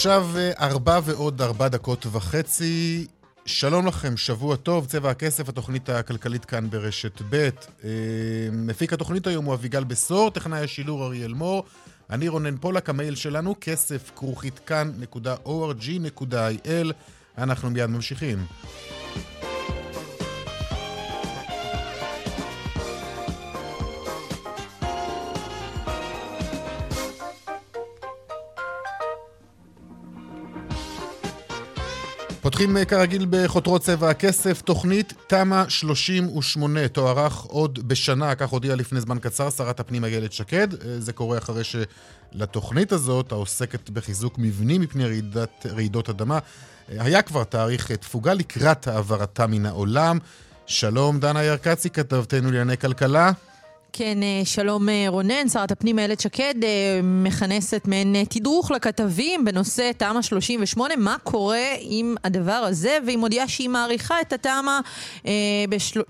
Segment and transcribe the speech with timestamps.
[0.00, 3.06] עכשיו אה, ארבע ועוד ארבע דקות וחצי.
[3.46, 7.48] שלום לכם, שבוע טוב, צבע הכסף, התוכנית הכלכלית כאן ברשת ב'.
[7.84, 7.90] אה,
[8.52, 11.64] מפיק התוכנית היום הוא אביגל בשור, טכנאי השילור אריאל מור.
[12.10, 15.92] אני רונן פולק, המייל שלנו, כסף כרוכית כאן.org.il.
[17.38, 18.38] אנחנו מיד ממשיכים.
[32.50, 39.00] פותחים אה, כרגיל בחותרות צבע הכסף, תוכנית תמ"א 38 תוארך עוד בשנה, כך הודיעה לפני
[39.00, 40.68] זמן קצר שרת הפנים איילת שקד.
[40.74, 47.22] אה, זה קורה אחרי שלתוכנית הזאת, העוסקת בחיזוק מבנים מפני רעידת, רעידות אדמה, אה, היה
[47.22, 50.18] כבר תאריך תפוגה לקראת העברתה מן העולם.
[50.66, 53.32] שלום, דנה ירקצי, כתבתנו לענייני כלכלה.
[53.92, 59.90] כן, אה, שלום אה, רונן, שרת הפנים איילת שקד אה, מכנסת מעין תדרוך לכתבים בנושא
[59.96, 64.80] תמ"א 38, מה קורה עם הדבר הזה, והיא מודיעה שהיא מעריכה את התמ"א
[65.68, 66.00] בשל...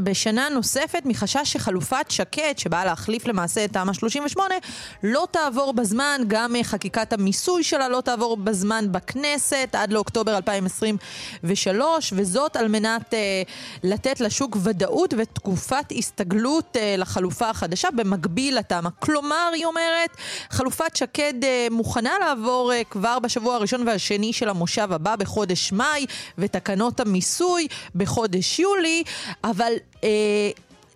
[0.00, 4.54] בשנה נוספת מחשש שחלופת שקד, שבאה להחליף למעשה את תמ"א 38,
[5.02, 12.56] לא תעבור בזמן, גם חקיקת המיסוי שלה לא תעבור בזמן בכנסת עד לאוקטובר 2023, וזאת
[12.56, 13.14] על מנת
[13.82, 18.88] לתת לשוק ודאות ותקופת הסתגלות לחלופת החלופה החדשה במקביל לתמ"א.
[18.98, 20.16] כלומר, היא אומרת,
[20.50, 26.06] חלופת שקד אה, מוכנה לעבור אה, כבר בשבוע הראשון והשני של המושב הבא בחודש מאי,
[26.38, 29.02] ותקנות המיסוי בחודש יולי,
[29.44, 29.72] אבל...
[30.04, 30.08] אה,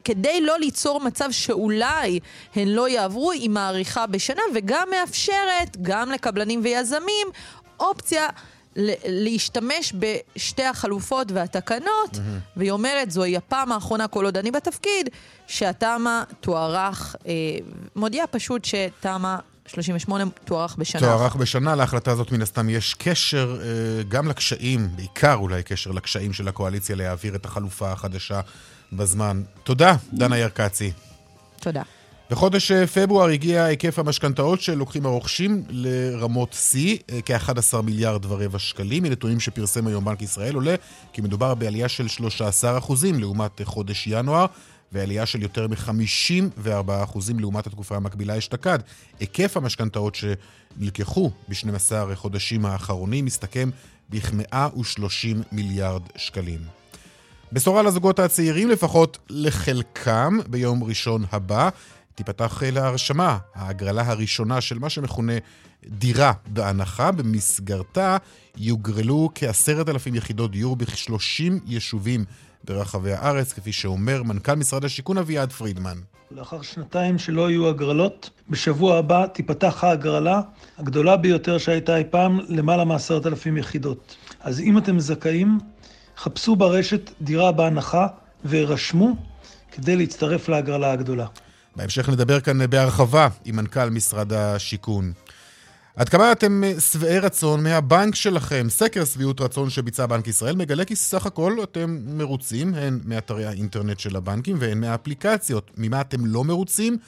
[0.05, 2.21] כדי לא ליצור מצב שאולי
[2.57, 7.27] הן לא יעברו, היא מאריכה בשנה וגם מאפשרת, גם לקבלנים ויזמים,
[7.81, 8.29] אופציה
[9.07, 12.57] להשתמש בשתי החלופות והתקנות, mm-hmm.
[12.57, 15.09] והיא אומרת, זוהי הפעם האחרונה כל עוד אני בתפקיד,
[15.47, 17.33] שהתמ"א תוארך, אה,
[17.97, 19.37] מודיעה פשוט שתמ"א
[19.67, 21.01] 38 תוארך בשנה.
[21.01, 26.33] תוארך בשנה, להחלטה הזאת מן הסתם יש קשר אה, גם לקשיים, בעיקר אולי קשר לקשיים
[26.33, 28.41] של הקואליציה להעביר את החלופה החדשה
[28.93, 29.43] בזמן.
[29.65, 30.93] תודה, דנה ירקצי.
[31.61, 31.83] תודה.
[32.31, 39.03] בחודש אה, פברואר הגיע היקף המשכנתאות שלוקחים הרוכשים לרמות שיא, אה, כ-11 מיליארד ורבע שקלים.
[39.03, 40.75] מנתונים שפרסם היום בנק ישראל עולה
[41.13, 44.47] כי מדובר בעלייה של 13% לעומת חודש ינואר,
[44.93, 48.79] ועלייה של יותר מ-54% לעומת התקופה המקבילה אשתקד.
[49.21, 53.71] היקף המשכנתאות שנלקחו ב-12 חודשים האחרונים מסתכם
[54.11, 56.61] בכ-130 מיליארד שקלים.
[57.53, 61.69] בשורה לזוגות הצעירים, לפחות לחלקם, ביום ראשון הבא.
[62.15, 65.33] תיפתח להרשמה ההגרלה הראשונה של מה שמכונה
[65.87, 67.13] דירה בהנחה.
[67.13, 68.17] במסגרתה
[68.57, 72.25] יוגרלו כעשרת אלפים יחידות דיור בכ-30 יישובים
[72.65, 75.99] ברחבי הארץ, כפי שאומר מנכ"ל משרד השיכון אביעד פרידמן.
[76.31, 80.41] לאחר שנתיים שלא היו הגרלות, בשבוע הבא תיפתח ההגרלה
[80.79, 84.17] הגדולה ביותר שהייתה אי פעם, למעלה מעשרת אלפים יחידות.
[84.41, 85.59] אז אם אתם זכאים,
[86.17, 88.07] חפשו ברשת דירה בהנחה
[88.45, 89.17] והירשמו
[89.73, 91.27] כדי להצטרף להגרלה הגדולה.
[91.77, 95.13] בהמשך נדבר כאן בהרחבה עם מנכ"ל משרד השיכון.
[95.97, 98.67] עד כמה אתם שבעי רצון מהבנק שלכם?
[98.69, 103.99] סקר שביעות רצון שביצע בנק ישראל מגלה כי סך הכל אתם מרוצים, הן מאתרי האינטרנט
[104.01, 105.71] של הבנקים והן מהאפליקציות.
[105.77, 106.99] ממה אתם לא מרוצים?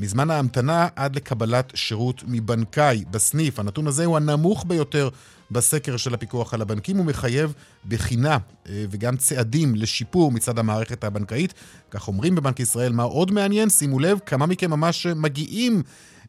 [0.00, 3.58] מזמן ההמתנה עד לקבלת שירות מבנקאי בסניף.
[3.58, 5.08] הנתון הזה הוא הנמוך ביותר
[5.50, 6.96] בסקר של הפיקוח על הבנקים.
[6.96, 7.54] הוא מחייב
[7.88, 8.38] בחינה
[8.68, 11.54] אה, וגם צעדים לשיפור מצד המערכת הבנקאית.
[11.90, 12.92] כך אומרים בבנק ישראל.
[12.92, 13.70] מה עוד מעניין?
[13.70, 15.82] שימו לב, כמה מכם ממש מגיעים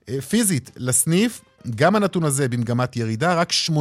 [0.10, 1.42] אה, פיזית לסניף.
[1.76, 3.74] גם הנתון הזה במגמת ירידה, רק 8%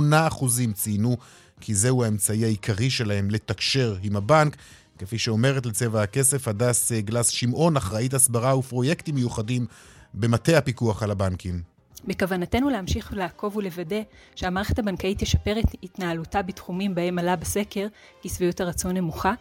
[0.75, 1.17] ציינו
[1.61, 4.56] כי זהו האמצעי העיקרי שלהם לתקשר עם הבנק.
[4.98, 9.66] כפי שאומרת לצבע הכסף, הדס גלס שמעון, אחראית הסברה ופרויקטים מיוחדים
[10.14, 11.62] במטה הפיקוח על הבנקים.
[12.04, 14.00] בכוונתנו להמשיך לעקוב ולוודא
[14.34, 17.86] שהמערכת הבנקאית תשפר את התנהלותה בתחומים בהם עלה בסקר
[18.22, 19.34] כי שביעות הרצון נמוכה,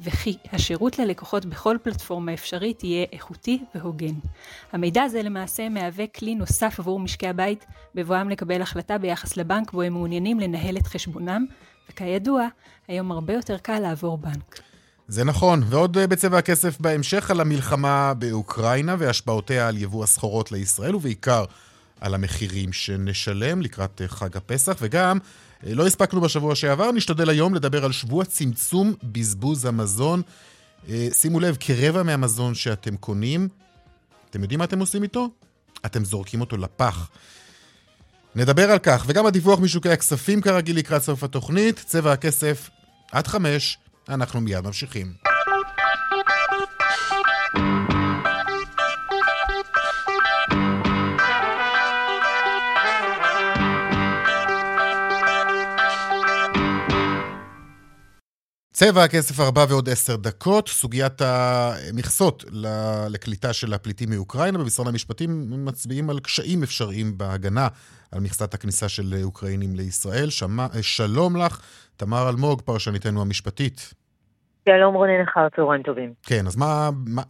[0.00, 4.14] וכי השירות ללקוחות בכל פלטפורמה אפשרית יהיה איכותי והוגן.
[4.72, 9.82] המידע הזה למעשה מהווה כלי נוסף עבור משקי הבית בבואם לקבל החלטה ביחס לבנק בו
[9.82, 11.46] הם מעוניינים לנהל את חשבונם,
[11.90, 12.46] וכידוע,
[12.88, 14.71] היום הרבה יותר קל לעבור בנק.
[15.12, 21.44] זה נכון, ועוד בצבע הכסף בהמשך על המלחמה באוקראינה והשפעותיה על יבוא הסחורות לישראל, ובעיקר
[22.00, 25.18] על המחירים שנשלם לקראת חג הפסח, וגם,
[25.62, 30.22] לא הספקנו בשבוע שעבר, נשתדל היום לדבר על שבוע צמצום בזבוז המזון.
[31.12, 33.48] שימו לב, כרבע מהמזון שאתם קונים,
[34.30, 35.28] אתם יודעים מה אתם עושים איתו?
[35.86, 37.10] אתם זורקים אותו לפח.
[38.34, 42.70] נדבר על כך, וגם הדיווח משוקי הכספים כרגיל לקראת סוף התוכנית, צבע הכסף
[43.12, 43.78] עד חמש,
[44.14, 45.12] אנחנו מיד ממשיכים.
[58.72, 60.68] צבע הכסף ארבע ועוד עשר דקות.
[60.68, 62.44] סוגיית המכסות
[63.08, 64.58] לקליטה של הפליטים מאוקראינה.
[64.58, 67.68] במשרד המשפטים מצביעים על קשיים אפשריים בהגנה
[68.12, 70.30] על מכסת הכניסה של אוקראינים לישראל.
[70.30, 71.60] שמה, שלום לך,
[71.96, 73.94] תמר אלמוג, פרשניתנו המשפטית.
[74.68, 76.12] שלום רונן, אחר צהריים טובים.
[76.26, 77.22] כן, אז מה, מה,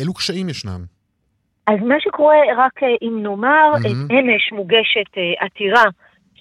[0.00, 0.80] אילו קשיים ישנם?
[1.66, 4.12] אז מה שקורה, רק אם נאמר, mm-hmm.
[4.12, 5.84] אמש מוגשת עתירה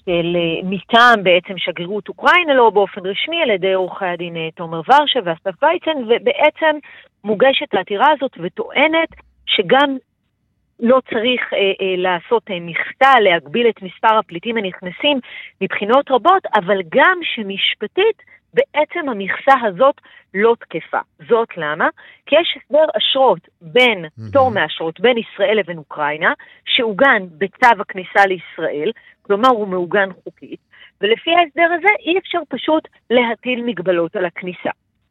[0.05, 5.63] של מטעם בעצם שגרירות אוקראינה, לא באופן רשמי, על ידי עורכי הדין תומר ורשה ואסף
[5.63, 6.77] וייצן, ובעצם
[7.23, 9.09] מוגשת העתירה הזאת וטוענת
[9.45, 9.97] שגם
[10.79, 15.19] לא צריך אה, אה, לעשות אה, מכסה, להגביל את מספר הפליטים הנכנסים
[15.61, 18.21] מבחינות רבות, אבל גם שמשפטית
[18.53, 19.95] בעצם המכסה הזאת
[20.33, 20.99] לא תקפה.
[21.29, 21.89] זאת למה?
[22.25, 24.51] כי יש הסדר אשרות בין, פטור.
[24.51, 26.33] מאשרות בין ישראל לבין אוקראינה,
[26.65, 28.91] שעוגן בצו הכניסה לישראל,
[29.21, 30.59] כלומר הוא מעוגן חוקית,
[31.01, 34.69] ולפי ההסדר הזה אי אפשר פשוט להטיל מגבלות על הכניסה.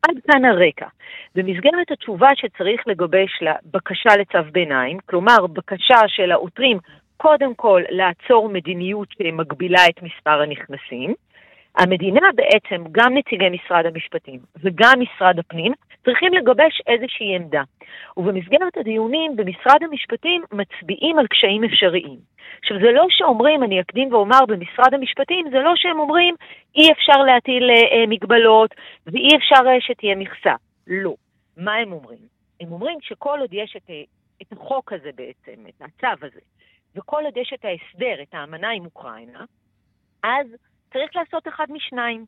[0.09, 0.87] עד כאן הרקע.
[1.35, 6.79] במסגרת התשובה שצריך לגבש לבקשה לצו ביניים, כלומר בקשה של העותרים
[7.17, 11.15] קודם כל לעצור מדיניות שמגבילה את מספר הנכנסים,
[11.79, 15.73] המדינה בעצם, גם נציגי משרד המשפטים וגם משרד הפנים,
[16.05, 17.63] צריכים לגבש איזושהי עמדה.
[18.17, 22.19] ובמסגרת הדיונים במשרד המשפטים מצביעים על קשיים אפשריים.
[22.59, 26.35] עכשיו, זה לא שאומרים, אני אקדים ואומר במשרד המשפטים, זה לא שהם אומרים
[26.77, 28.75] אי אפשר להטיל אה, מגבלות
[29.07, 30.55] ואי אפשר אה, שתהיה מכסה.
[30.87, 31.15] לא.
[31.57, 32.27] מה הם אומרים?
[32.61, 34.03] הם אומרים שכל עוד יש את, אה,
[34.43, 36.41] את החוק הזה בעצם, את הצו הזה,
[36.97, 39.45] וכל עוד יש את ההסדר, את האמנה עם אוקראינה,
[40.23, 40.47] אז
[40.93, 42.27] צריך לעשות אחד משניים.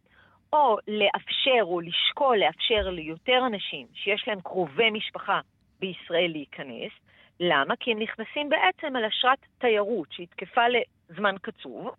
[0.53, 5.41] או לאפשר או לשקול לאפשר ליותר אנשים שיש להם קרובי משפחה
[5.81, 6.93] בישראל להיכנס.
[7.41, 7.75] למה?
[7.81, 11.91] כי הם נכנסים בעצם על אשרת תיירות שהיא תקפה לזמן קצוב,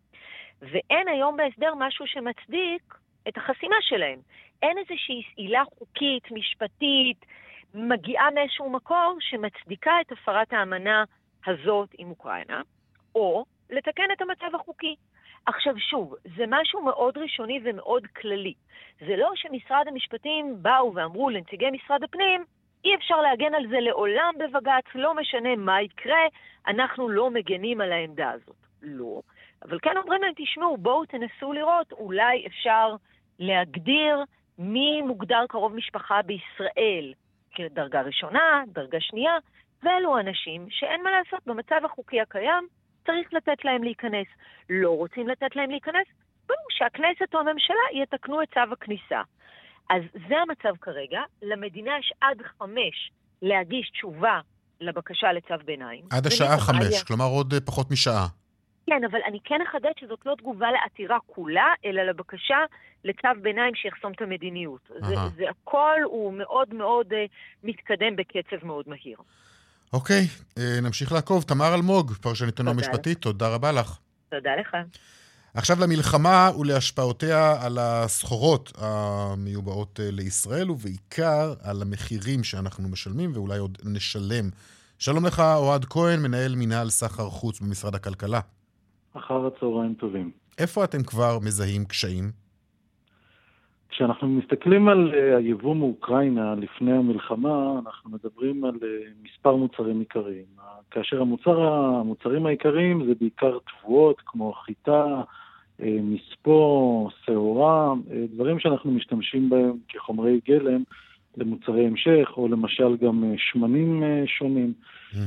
[0.61, 2.95] ואין היום בהסדר משהו שמצדיק
[3.27, 4.19] את החסימה שלהם.
[4.61, 7.25] אין איזושהי עילה חוקית, משפטית,
[7.73, 11.03] מגיעה מאיזשהו מקור שמצדיקה את הפרת האמנה
[11.45, 12.61] הזאת עם אוקראינה,
[13.15, 14.95] או לתקן את המצב החוקי.
[15.45, 18.53] עכשיו שוב, זה משהו מאוד ראשוני ומאוד כללי.
[18.99, 22.45] זה לא שמשרד המשפטים באו ואמרו לנציגי משרד הפנים,
[22.85, 26.25] אי אפשר להגן על זה לעולם בבג"ץ, לא משנה מה יקרה,
[26.67, 28.55] אנחנו לא מגנים על העמדה הזאת.
[28.81, 29.21] לא.
[29.65, 32.95] אבל כן אומרים להם, תשמעו, בואו תנסו לראות, אולי אפשר
[33.39, 34.23] להגדיר
[34.57, 37.13] מי מוגדר קרוב משפחה בישראל
[37.55, 39.33] כדרגה ראשונה, דרגה שנייה,
[39.83, 42.67] ואלו אנשים שאין מה לעשות, במצב החוקי הקיים
[43.06, 44.27] צריך לתת להם להיכנס.
[44.69, 46.07] לא רוצים לתת להם להיכנס?
[46.48, 49.21] ברור שהכנסת או הממשלה יתקנו את צו הכניסה.
[49.89, 51.21] אז זה המצב כרגע.
[51.42, 53.12] למדינה יש עד חמש
[53.42, 54.39] להגיש תשובה
[54.81, 56.04] לבקשה לצו ביניים.
[56.11, 57.04] עד השעה חמש, היה...
[57.07, 58.28] כלומר עוד אה, פחות משעה.
[58.85, 62.57] כן, אבל אני כן אחדד שזאת לא תגובה לעתירה כולה, אלא לבקשה
[63.04, 64.81] לצו ביניים שיחסום את המדיניות.
[64.87, 67.16] זה, זה הכל הוא מאוד מאוד uh,
[67.64, 69.18] מתקדם בקצב מאוד מהיר.
[69.94, 71.44] אוקיי, אה, נמשיך לעקוב.
[71.44, 73.98] תמר אלמוג, פרשניתנו המשפטית, תודה רבה לך.
[74.30, 74.76] תודה לך.
[75.54, 83.78] עכשיו למלחמה ולהשפעותיה על הסחורות המיובאות אה, לישראל, ובעיקר על המחירים שאנחנו משלמים ואולי עוד
[83.83, 84.50] נשלם.
[85.00, 88.40] שלום לך, אוהד כהן, מנהל מינהל סחר חוץ במשרד הכלכלה.
[89.14, 90.31] אחר הצהריים טובים.
[90.57, 92.31] איפה אתם כבר מזהים קשיים?
[93.92, 98.88] כשאנחנו מסתכלים על אה, היבוא מאוקראינה לפני המלחמה, אנחנו מדברים על אה,
[99.24, 100.45] מספר מוצרים עיקריים.
[100.92, 105.21] כאשר המוצר, המוצרים העיקריים זה בעיקר תבואות כמו חיטה,
[105.81, 107.94] אה, מספוא, שעורה,
[108.36, 110.83] דברים שאנחנו משתמשים בהם כחומרי גלם
[111.38, 114.74] למוצרי המשך, או למשל גם שמנים שונים.
[115.14, 115.18] Mm-hmm.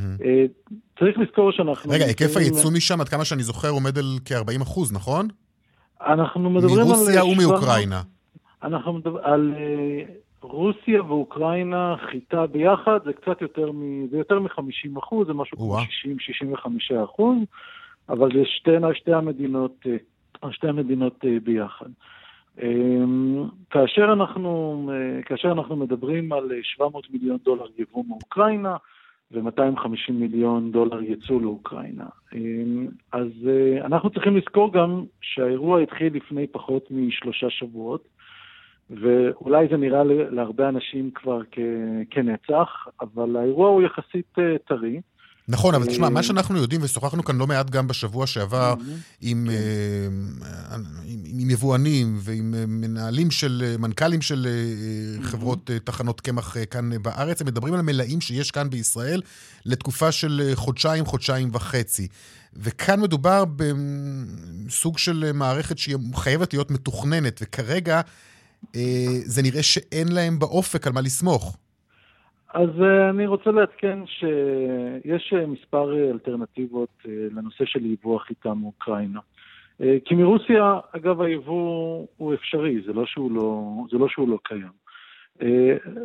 [0.99, 1.91] צריך לזכור שאנחנו...
[1.93, 5.29] רגע, היקף הייצוא משם, עד כמה שאני זוכר, עומד על כ-40 אחוז, נכון?
[6.07, 6.85] אנחנו מדברים על...
[6.85, 8.03] מרוסיה ומאוקראינה.
[8.65, 10.03] אנחנו מדברים על אה,
[10.41, 15.79] רוסיה ואוקראינה, חיטה ביחד, זה קצת יותר, מ, זה יותר מ-50 אחוז, זה משהו כמו
[16.99, 17.37] 60-65 אחוז,
[18.09, 19.87] אבל זה שתי, שתי המדינות,
[20.45, 21.87] אה, שתי המדינות אה, ביחד.
[23.71, 24.91] כאשר אנחנו,
[25.25, 28.77] כאשר אנחנו מדברים על 700 מיליון דולר יבוא מאוקראינה,
[29.33, 32.07] ו-250 מיליון דולר יצוא לאוקראינה.
[33.13, 33.29] אז
[33.85, 38.09] אנחנו צריכים לזכור גם שהאירוע התחיל לפני פחות משלושה שבועות,
[38.91, 41.41] ואולי זה נראה להרבה אנשים כבר
[42.11, 42.69] כנצח,
[43.01, 44.37] אבל האירוע הוא יחסית
[44.69, 45.01] טרי.
[45.49, 48.75] נכון, אבל תשמע, מה שאנחנו יודעים, ושוחחנו כאן לא מעט גם בשבוע שעבר
[49.23, 49.55] עם, כן.
[51.07, 54.47] עם, עם יבואנים ועם מנהלים של, מנכ"לים של
[55.23, 59.23] חברות תחנות קמח כאן בארץ, הם מדברים על המלאים שיש כאן בישראל
[59.67, 62.09] לתקופה של חודשיים, חודשיים וחצי.
[62.57, 68.01] וכאן מדובר בסוג של מערכת שהיא חייבת להיות מתוכננת, וכרגע
[69.25, 71.57] זה נראה שאין להם באופק על מה לסמוך.
[72.55, 79.21] אז uh, אני רוצה לעדכן שיש uh, מספר אלטרנטיבות לנושא של יבוא החיטה מאוקראינה.
[80.05, 84.85] כי מרוסיה, אגב, היבוא הוא אפשרי, זה לא שהוא לא, זה לא, שהוא לא קיים.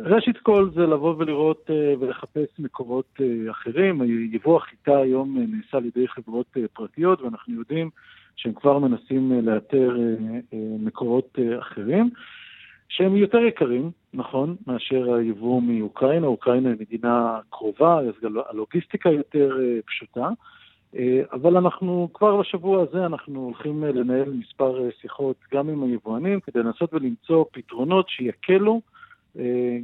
[0.04, 4.02] ראשית כל זה לבוא ולראות ולחפש מקורות אחרים.
[4.32, 7.90] יבוא החיטה היום נעשה על ידי חברות פרטיות, ואנחנו יודעים
[8.36, 9.96] שהם כבר מנסים לאתר
[10.80, 12.10] מקורות אחרים.
[12.90, 16.26] שהם יותר יקרים, נכון, מאשר היבוא מאוקראינה.
[16.26, 18.14] אוקראינה היא מדינה קרובה, אז
[18.50, 20.28] הלוגיסטיקה יותר אה, פשוטה.
[20.96, 26.40] אה, אבל אנחנו, כבר בשבוע הזה אנחנו הולכים אה, לנהל מספר שיחות גם עם היבואנים
[26.40, 28.80] כדי לנסות ולמצוא פתרונות שיקלו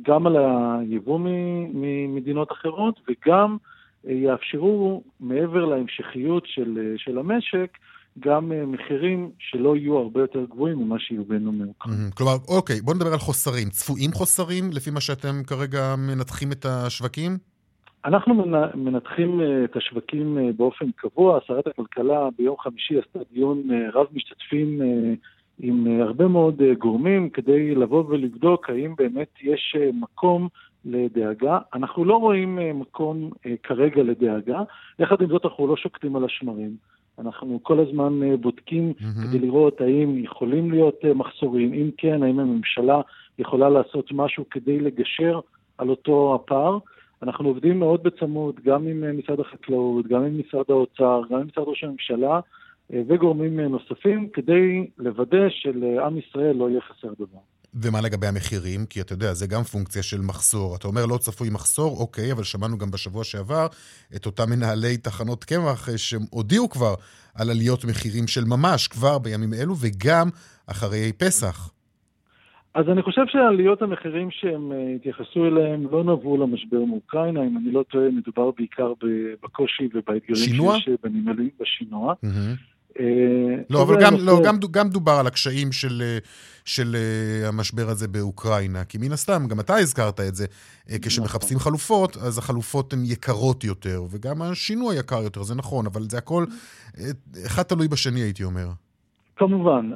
[0.03, 1.21] גם על היבוא
[1.75, 3.57] ממדינות אחרות וגם
[4.05, 7.79] יאפשרו, מעבר להמשכיות של, של המשק,
[8.21, 12.11] גם אה, מחירים שלא יהיו הרבה יותר גבוהים ממה שיהיו בינו מאוקראינה.
[12.15, 13.69] כלומר, אוקיי, בואו נדבר על חוסרים.
[13.71, 17.39] צפויים חוסרים לפי מה שאתם כרגע מנתחים את השווקים?
[18.05, 18.35] אנחנו
[18.75, 21.39] מנתחים אה, את השווקים אה, באופן קבוע.
[21.47, 23.63] שרת הכלכלה ביום חמישי עשתה דיון
[23.95, 24.81] רב משתתפים
[25.59, 30.49] עם הרבה מאוד גורמים כדי לבוא ולבדוק האם באמת יש מקום
[30.85, 31.59] לדאגה.
[31.75, 33.31] אנחנו לא רואים מקום
[33.63, 34.63] כרגע לדאגה.
[34.99, 36.77] יחד עם זאת אנחנו לא שוקטים על השמרים.
[37.19, 39.23] אנחנו כל הזמן אה, בודקים mm-hmm.
[39.23, 43.01] כדי לראות האם יכולים להיות אה, מחסורים, אם כן, האם הממשלה
[43.39, 45.41] יכולה לעשות משהו כדי לגשר
[45.79, 46.79] על אותו הפער.
[47.23, 51.47] אנחנו עובדים מאוד בצמוד, גם עם אה, משרד החקלאות, גם עם משרד האוצר, גם עם
[51.47, 52.41] משרד ראש הממשלה
[52.91, 57.39] וגורמים נוספים, כדי לוודא שלעם ישראל לא יהיה חסר דבר.
[57.83, 58.87] ומה לגבי המחירים?
[58.87, 60.77] כי אתה יודע, זה גם פונקציה של מחסור.
[60.77, 63.67] אתה אומר לא צפוי מחסור, אוקיי, אבל שמענו גם בשבוע שעבר
[64.17, 66.95] את אותם מנהלי תחנות קמח אה, שהודיעו כבר
[67.35, 70.29] על עליות מחירים של ממש כבר בימים אלו, וגם
[70.67, 71.71] אחרי פסח.
[72.75, 77.73] אז אני חושב שעליות המחירים שהם אה, התייחסו אליהם לא נבעו למשבר מאוקראינה, אם אני
[77.73, 78.93] לא טועה, מדובר בעיקר
[79.43, 82.15] בקושי ובאתגרים שיש בנמלים בשינוע.
[82.25, 82.76] Mm-hmm.
[83.01, 86.19] אה, לא, אבל גם, לא, גם, גם דובר על הקשיים של, אה,
[86.65, 90.47] של אה, המשבר הזה באוקראינה, כי מן הסתם, גם אתה הזכרת את זה,
[91.03, 91.73] כשמחפשים נכון.
[91.73, 96.45] חלופות, אז החלופות הן יקרות יותר, וגם השינוי יקר יותר, זה נכון, אבל זה הכל,
[97.47, 98.67] אחד תלוי בשני, הייתי אומר.
[99.37, 99.91] כמובן.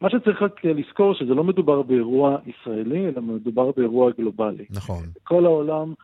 [0.00, 4.64] מה שצריך רק לזכור, שזה לא מדובר באירוע ישראלי, אלא מדובר באירוע גלובלי.
[4.70, 5.04] נכון.
[5.16, 5.94] בכל העולם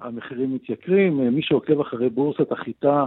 [0.00, 3.06] המחירים מתייקרים, מי שעוקב אחרי בורסת החיטה,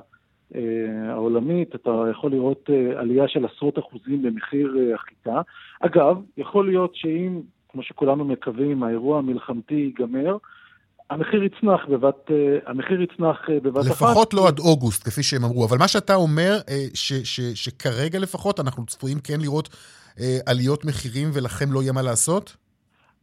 [1.09, 5.41] העולמית, אתה יכול לראות אה, עלייה של עשרות אחוזים במחיר אה, החיטה.
[5.79, 10.37] אגב, יכול להיות שאם, כמו שכולנו מקווים, האירוע המלחמתי ייגמר,
[11.09, 12.31] המחיר יצנח בבת,
[12.65, 13.91] המחיר יצנח בבת אחת.
[13.91, 15.65] לפחות לא עד אוגוסט, כפי שהם אמרו.
[15.65, 16.57] אבל מה שאתה אומר,
[16.93, 19.69] ש, ש, שכרגע לפחות אנחנו צפויים כן לראות
[20.45, 22.55] עליות מחירים ולכם לא יהיה מה לעשות?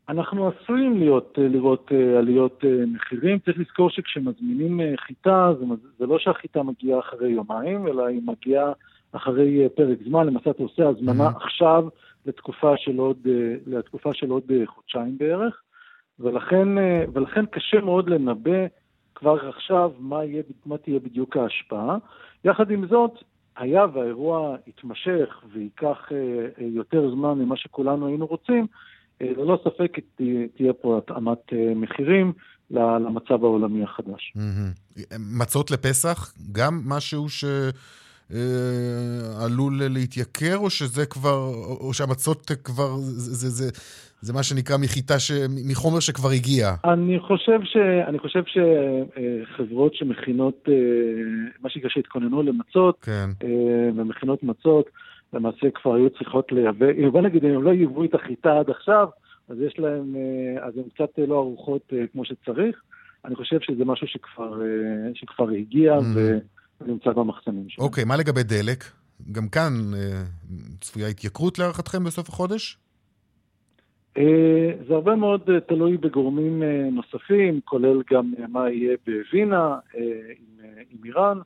[0.08, 3.38] אנחנו עשויים להיות, אה, לראות אה, עליות אה, מחירים.
[3.38, 5.64] צריך לזכור שכשמזמינים חיטה, זה,
[5.98, 8.72] זה לא שהחיטה מגיעה אחרי יומיים, אלא היא מגיעה
[9.12, 10.26] אחרי פרק זמן.
[10.26, 11.44] למעשה אתה עושה הזמנה mm-hmm.
[11.44, 11.88] עכשיו
[12.26, 13.16] לתקופה של, עוד,
[13.66, 15.62] לתקופה של עוד חודשיים בערך,
[16.20, 16.68] ולכן,
[17.12, 18.66] ולכן קשה מאוד לנבא
[19.14, 21.96] כבר עכשיו מה, יהיה, מה תהיה בדיוק ההשפעה.
[22.44, 23.12] יחד עם זאת,
[23.56, 26.08] היה והאירוע יתמשך וייקח
[26.58, 28.66] יותר זמן ממה שכולנו היינו רוצים,
[29.20, 29.98] ללא ספק
[30.56, 32.32] תהיה פה התאמת אה, מחירים
[32.70, 34.34] למצב העולמי החדש.
[35.38, 37.44] מצות לפסח, גם משהו ש...
[38.34, 43.70] אה, עלול להתייקר, או שזה כבר, או שהמצות כבר, זה, זה, זה,
[44.20, 45.30] זה מה שנקרא מחיטה, ש,
[45.68, 46.74] מחומר שכבר הגיע?
[46.84, 47.76] אני חושב, ש,
[48.08, 50.68] אני חושב שחברות שמכינות,
[51.60, 53.30] מה שנקרא שהתכוננו למצות, כן.
[53.96, 54.86] ומכינות מצות,
[55.32, 59.08] למעשה כבר היו צריכות לייבא, בוא נגיד, אם הם לא ייבאו את החיטה עד עכשיו,
[59.48, 62.82] אז יש להם, אה, אז הן קצת לא ערוכות אה, כמו שצריך.
[63.24, 66.02] אני חושב שזה משהו שכבר, אה, שכבר הגיע mm.
[66.80, 67.86] ונמצא במחסנים שלהם.
[67.86, 68.84] אוקיי, okay, מה לגבי דלק?
[69.32, 69.72] גם כאן
[70.80, 72.78] צפויה התייקרות להערכתכם בסוף החודש?
[74.88, 81.38] זה הרבה מאוד תלוי בגורמים נוספים, כולל גם מה יהיה בווינה עם, עם איראן.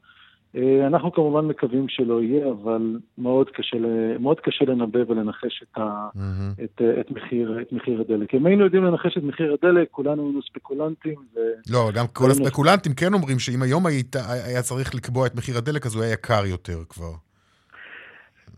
[0.87, 3.77] אנחנו כמובן מקווים שלא יהיה, אבל מאוד קשה,
[4.21, 6.65] מאוד קשה לנבא ולנחש את, ה, mm-hmm.
[6.65, 8.35] את, את, מחיר, את מחיר הדלק.
[8.35, 11.15] אם היינו יודעים לנחש את מחיר הדלק, כולנו היינו ספקולנטים.
[11.35, 11.39] ו...
[11.71, 14.17] לא, גם כל הספקולנטים כן אומרים שאם היום היית,
[14.47, 17.13] היה צריך לקבוע את מחיר הדלק, אז הוא היה יקר יותר כבר.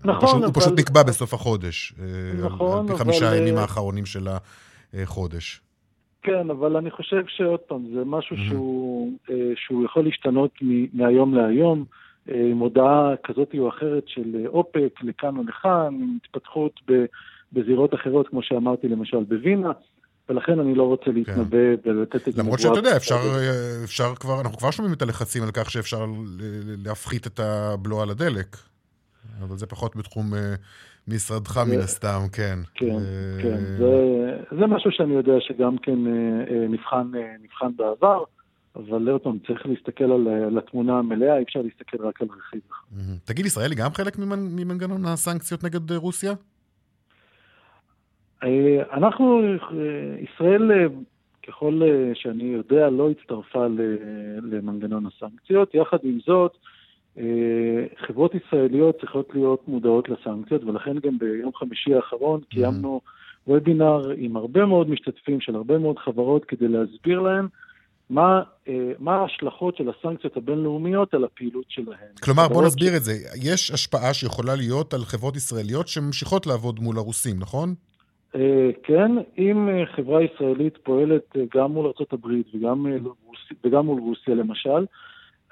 [0.05, 0.45] נכון, פשוט, אבל...
[0.45, 1.95] הוא פשוט נקבע בסוף החודש.
[2.43, 3.31] נכון, על פי חמישה.
[3.31, 4.29] הימים האחרונים של
[4.95, 5.61] החודש.
[6.23, 8.49] כן, אבל אני חושב שעוד פעם, זה משהו mm-hmm.
[8.49, 9.13] שהוא,
[9.57, 10.51] שהוא יכול להשתנות
[10.93, 11.85] מהיום להיום,
[12.27, 16.81] עם הודעה כזאת או אחרת של אופק לכאן או לכאן, עם התפתחות
[17.53, 19.73] בזירות אחרות, כמו שאמרתי למשל בווינה.
[20.29, 21.91] ולכן אני לא רוצה להתנבא כן.
[21.91, 22.43] ולתת את זה.
[22.43, 23.17] למרות שאתה יודע, אפשר,
[23.85, 26.07] אפשר כבר, אנחנו כבר שומעים את הלחצים על כך שאפשר
[26.85, 28.57] להפחית את הבלו על הדלק.
[29.43, 30.55] אבל זה פחות בתחום אה,
[31.09, 32.59] משרדך מן הסתם, כן.
[32.75, 33.59] כן, אה, כן.
[34.59, 38.25] זה משהו שאני יודע שגם כן אה, נבחן בעבר.
[38.77, 42.61] אבל עוד פעם, צריך להסתכל על, התמונה המלאה, אי אפשר להסתכל רק על רכיב.
[43.25, 46.33] תגיד, ישראל היא גם חלק ממנגנון הסנקציות נגד רוסיה?
[48.93, 49.43] אנחנו,
[50.21, 50.71] ישראל,
[51.49, 51.81] ככל
[52.15, 53.67] שאני יודע, לא הצטרפה
[54.43, 55.75] למנגנון הסנקציות.
[55.75, 56.82] יחד עם זאת, אה,
[58.07, 62.55] חברות ישראליות צריכות להיות מודעות לסנקציות, ולכן גם ביום חמישי האחרון mm-hmm.
[62.55, 63.01] קיימנו
[63.47, 67.49] וובינר עם הרבה מאוד משתתפים של הרבה מאוד חברות כדי להסביר להם
[68.11, 72.13] מה, אה, מה ההשלכות של הסנקציות הבינלאומיות על הפעילות שלהן.
[72.23, 72.97] כלומר, בוא נסביר ש...
[72.97, 73.13] את זה.
[73.43, 77.75] יש השפעה שיכולה להיות על חברות ישראליות שממשיכות לעבוד מול הרוסים, נכון?
[78.35, 82.87] אה, כן, אם חברה ישראלית פועלת גם מול ארה"ב וגם,
[83.65, 84.87] וגם מול רוסיה למשל,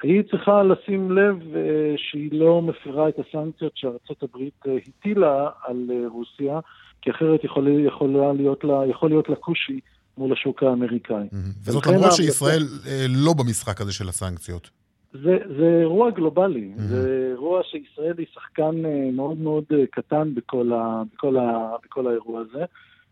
[0.02, 5.90] היא צריכה לשים לב אה, שהיא לא מפירה את הסנקציות שארצות הברית אה, הטילה על
[5.90, 6.60] אה, רוסיה,
[7.02, 9.80] כי אחרת יכול, יכול, להיות, לה, יכול להיות לה קושי
[10.18, 11.26] מול השוק האמריקאי.
[11.64, 12.62] וזאת למרות שישראל
[13.08, 14.70] לא במשחק הזה של הסנקציות.
[15.12, 16.80] זה, זה אירוע גלובלי, mm-hmm.
[16.80, 18.70] זה אירוע שישראל היא שחקן
[19.12, 22.64] מאוד מאוד קטן בכל, ה, בכל, ה, בכל האירוע הזה,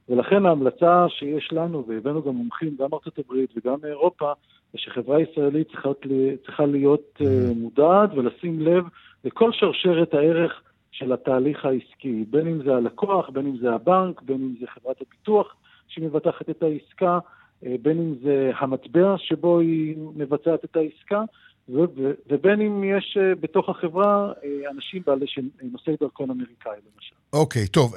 [0.08, 4.32] ולכן ההמלצה שיש לנו, והבאנו גם מומחים, גם ארצות הברית וגם מאירופה,
[4.74, 5.88] ושחברה ישראלית צריכה,
[6.46, 7.54] צריכה להיות mm-hmm.
[7.56, 8.84] מודעת ולשים לב
[9.24, 14.36] לכל שרשרת הערך של התהליך העסקי, בין אם זה הלקוח, בין אם זה הבנק, בין
[14.36, 15.56] אם זה חברת הביטוח
[15.88, 17.18] שמבטחת את העסקה,
[17.66, 21.22] אה, בין אם זה המטבע שבו היא מבצעת את העסקה,
[22.30, 25.26] ובין אם יש אה, בתוך החברה אה, אנשים בעלי
[25.72, 27.14] נושאי דרכון אמריקאי למשל.
[27.32, 27.94] אוקיי, okay, טוב,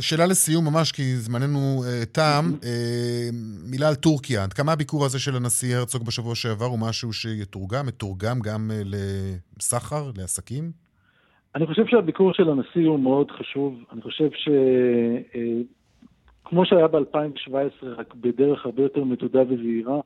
[0.00, 2.44] שאלה לסיום ממש, כי זמננו תם.
[2.44, 2.60] אמ,
[3.70, 4.44] מילה על טורקיה.
[4.44, 10.10] עד כמה הביקור הזה של הנשיא הרצוג בשבוע שעבר הוא משהו שיתורגם, מתורגם גם לסחר,
[10.18, 10.70] לעסקים?
[11.54, 13.74] אני חושב שהביקור של הנשיא הוא מאוד חשוב.
[13.92, 14.48] אני חושב ש...
[16.48, 20.00] כמו שהיה ב-2017, רק בדרך הרבה יותר מדודה וזהירה,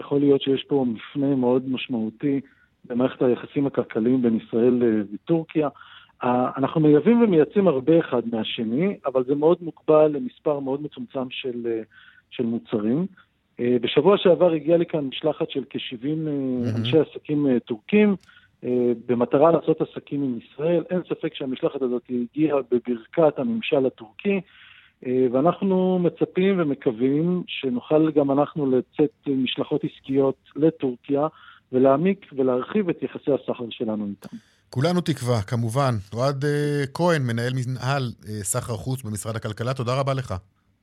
[0.00, 2.40] יכול להיות שיש פה מפנה מאוד משמעותי
[2.84, 5.68] במערכת היחסים הכלכליים בין ישראל אה, וטורקיה.
[6.56, 11.80] אנחנו מייבאים ומייצאים הרבה אחד מהשני, אבל זה מאוד מוגבל למספר מאוד מצומצם של, אה,
[12.30, 13.06] של מוצרים.
[13.60, 16.78] אה, בשבוע שעבר הגיעה לכאן משלחת של כ-70 mm-hmm.
[16.78, 18.16] אנשי עסקים טורקים,
[19.06, 20.84] במטרה לעשות עסקים עם ישראל.
[20.90, 24.40] אין ספק שהמשלחת הזאת הגיעה בברכת הממשל הטורקי.
[25.06, 31.26] אה, ואנחנו מצפים ומקווים שנוכל גם אנחנו לצאת משלחות עסקיות לטורקיה
[31.72, 34.36] ולהעמיק ולהרחיב את יחסי הסחר שלנו איתם.
[34.70, 35.94] כולנו תקווה, כמובן.
[36.14, 36.46] אוהד uh,
[36.94, 40.34] כהן, מנהל מנהל uh, סחר חוץ במשרד הכלכלה, תודה רבה לך.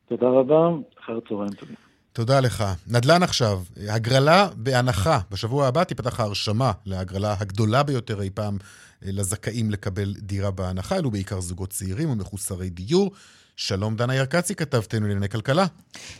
[0.10, 0.70] תודה רבה,
[1.00, 1.76] אחר צהריים טובים.
[2.14, 2.64] תודה לך.
[2.88, 5.20] נדל"ן עכשיו, הגרלה בהנחה.
[5.32, 8.58] בשבוע הבא תיפתח ההרשמה להגרלה הגדולה ביותר אי פעם
[9.02, 10.98] לזכאים לקבל דירה בהנחה.
[10.98, 13.12] אלו בעיקר זוגות צעירים ומחוסרי דיור.
[13.56, 15.66] שלום דנה ירקצי, כתבתנו לענייני כלכלה.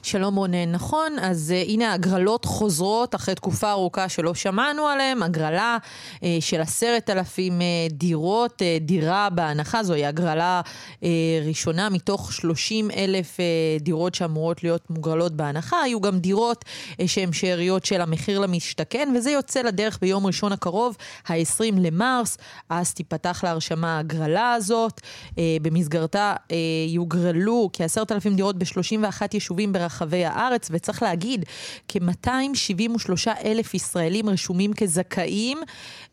[0.04, 5.78] שלום רונן, נכון, אז uh, הנה הגרלות חוזרות אחרי תקופה ארוכה שלא שמענו עליהן, הגרלה
[6.16, 11.04] uh, של עשרת אלפים uh, דירות, uh, דירה בהנחה, זוהי הגרלה uh,
[11.48, 17.34] ראשונה מתוך שלושים אלף uh, דירות שאמורות להיות מוגרלות בהנחה, היו גם דירות uh, שהן
[17.34, 22.38] שאריות של המחיר למשתכן, וזה יוצא לדרך ביום ראשון הקרוב, ה-20 למרס,
[22.70, 26.54] אז תיפתח להרשמה ההגרלה הזאת, uh, במסגרתה uh,
[26.88, 31.46] יוגרלו יוגרלו כ-10,000 דירות ב-31 יישובים ברחבי הארץ, וצריך להגיד,
[31.88, 35.58] כ-273 אלף ישראלים רשומים כזכאים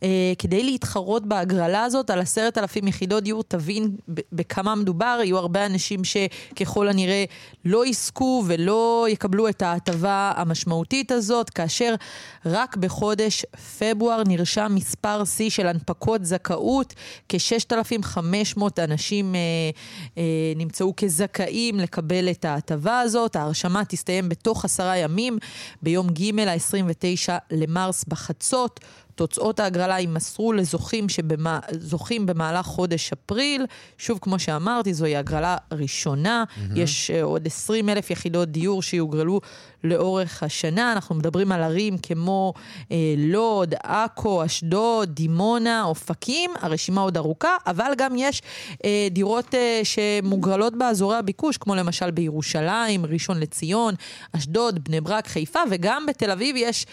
[0.03, 3.43] אה, כדי להתחרות בהגרלה הזאת על 10,000 יחידות דיור.
[3.49, 3.97] תבין
[4.33, 7.25] בכמה מדובר, יהיו הרבה אנשים שככל הנראה
[7.65, 11.95] לא יזכו ולא יקבלו את ההטבה המשמעותית הזאת, כאשר
[12.47, 13.45] רק בחודש
[13.79, 16.95] פברואר נרשם מספר שיא של הנפקות זכאות,
[17.29, 19.41] כ-6,500 אנשים אה,
[20.19, 20.23] אה,
[20.57, 23.37] נמצאו כזכאים לקבל את ההטבה הזאת.
[23.37, 25.39] ההרשמה תסתיים בתוך עשרה ימים,
[25.83, 28.81] ביום ג' ה-29 למרס בחצות.
[29.19, 31.59] תוצאות ההגרלה יימסרו לזוכים שבמה,
[32.27, 33.67] במהלך חודש אפריל.
[33.99, 36.45] שוב, כמו שאמרתי, זוהי הגרלה ראשונה.
[36.49, 36.73] Mm-hmm.
[36.75, 39.41] יש uh, עוד 20 אלף יחידות דיור שיוגרלו
[39.85, 40.93] לאורך השנה.
[40.93, 46.51] אנחנו מדברים על ערים כמו uh, לוד, עכו, אשדוד, דימונה, אופקים.
[46.61, 53.07] הרשימה עוד ארוכה, אבל גם יש uh, דירות uh, שמוגרלות באזורי הביקוש, כמו למשל בירושלים,
[53.07, 53.95] ראשון לציון,
[54.33, 56.87] אשדוד, בני ברק, חיפה, וגם בתל אביב יש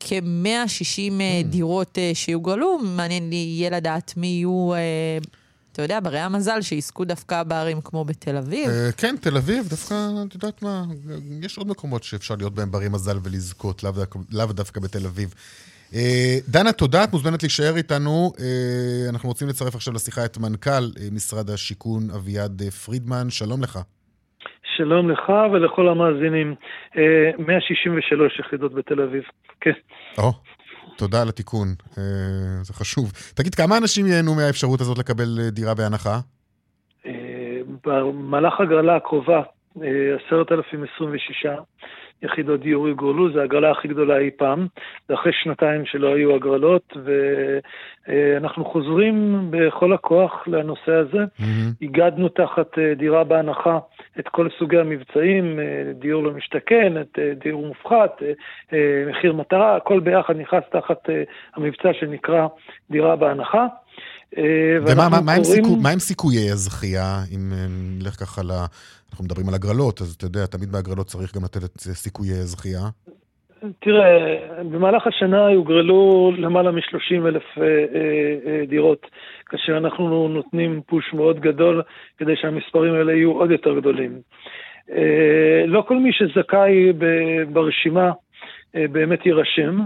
[0.00, 1.46] כ-160 mm.
[1.46, 2.78] דירות uh, שיוגרלו.
[2.78, 4.70] מעניין לי יהיה לדעת מי יהיו...
[5.72, 8.68] אתה יודע, ברי המזל שיזכו דווקא בערים כמו בתל אביב.
[8.68, 9.94] Uh, כן, תל אביב, דווקא,
[10.28, 10.82] את יודעת מה,
[11.42, 13.82] יש עוד מקומות שאפשר להיות בהם ברי מזל ולזכות,
[14.32, 15.34] לאו דווקא, בתל אביב.
[15.90, 15.94] Uh,
[16.48, 18.32] דנה, תודה, את מוזמנת להישאר איתנו.
[18.36, 18.40] Uh,
[19.10, 23.78] אנחנו רוצים לצרף עכשיו לשיחה את מנכ"ל משרד השיכון אביעד פרידמן, שלום לך.
[24.76, 26.54] שלום לך ולכל המאזינים.
[27.38, 29.22] 163 יחידות בתל אביב,
[29.60, 29.72] כן.
[30.18, 30.32] או,
[31.02, 32.02] תודה על התיקון, אה,
[32.62, 33.12] זה חשוב.
[33.34, 36.20] תגיד, כמה אנשים ייהנו מהאפשרות הזאת לקבל אה, דירה בהנחה?
[37.06, 39.42] אה, במהלך הגרלה הקרובה,
[40.26, 41.46] 10,026
[42.22, 44.66] יחידות דיור יגורלו, זו ההגרלה הכי גדולה אי פעם.
[45.08, 46.96] זה אחרי שנתיים שלא היו הגרלות,
[48.06, 51.18] ואנחנו חוזרים בכל הכוח לנושא הזה.
[51.18, 51.72] Mm-hmm.
[51.82, 53.78] הגדנו תחת אה, דירה בהנחה
[54.18, 58.22] את כל סוגי המבצעים, אה, דיור למשתכן, את אה, דיור מופחת,
[59.10, 61.08] מחיר מטרה, הכל ביחד נכנס תחת
[61.54, 62.46] המבצע שנקרא
[62.90, 63.66] דירה בהנחה.
[64.36, 65.44] ומה מה, מה, קוראים...
[65.44, 67.52] סיכו, מה הם סיכויי הזכייה, אם
[67.98, 68.50] נלך ככה ל...
[69.10, 72.88] אנחנו מדברים על הגרלות, אז אתה יודע, תמיד בהגרלות צריך גם לתת את סיכויי הזכייה.
[73.80, 74.38] תראה,
[74.70, 77.68] במהלך השנה יוגרלו למעלה מ-30 אלף אה, אה,
[78.46, 79.06] אה, דירות,
[79.46, 81.82] כאשר אנחנו נותנים פוש מאוד גדול
[82.18, 84.20] כדי שהמספרים האלה יהיו עוד יותר גדולים.
[84.90, 86.92] אה, לא כל מי שזכאי
[87.52, 88.12] ברשימה
[88.76, 89.78] אה, באמת יירשם.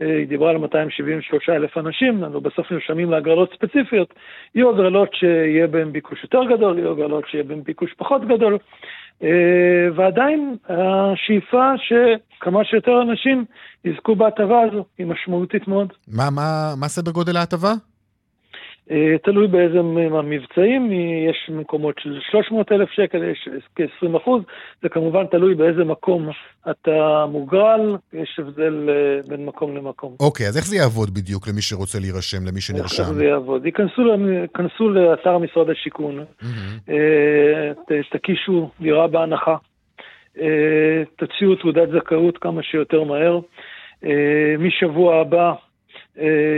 [0.00, 4.14] היא דיברה על 273 אלף אנשים, אנחנו בסוף נרשמים להגרלות ספציפיות.
[4.54, 8.58] יהיו הגרלות שיהיה בהן ביקוש יותר גדול, יהיו הגרלות שיהיה בהן ביקוש פחות גדול,
[9.22, 9.28] אה,
[9.96, 13.44] ועדיין השאיפה שכמה שיותר אנשים
[13.84, 15.92] יזכו בהטבה הזו היא משמעותית מאוד.
[16.08, 17.72] מה, מה, מה סדר גודל ההטבה?
[18.90, 19.82] אה, תלוי באיזה
[20.22, 20.92] מבצעים,
[21.30, 24.42] יש מקומות של 300 אלף שקל, יש כ-20 אחוז,
[24.82, 26.28] זה כמובן תלוי באיזה מקום
[26.70, 30.14] אתה מוגרל, יש הבדל אה, בין מקום למקום.
[30.20, 33.02] אוקיי, אז איך זה יעבוד בדיוק למי שרוצה להירשם, למי שנרשם?
[33.02, 33.66] איך זה יעבוד?
[33.66, 36.92] ייכנסו לאתר משרד השיכון, mm-hmm.
[38.10, 39.56] תקישו דירה בהנחה,
[41.16, 43.40] תוציאו תעודת זכאות כמה שיותר מהר.
[44.58, 45.54] משבוע הבא אה,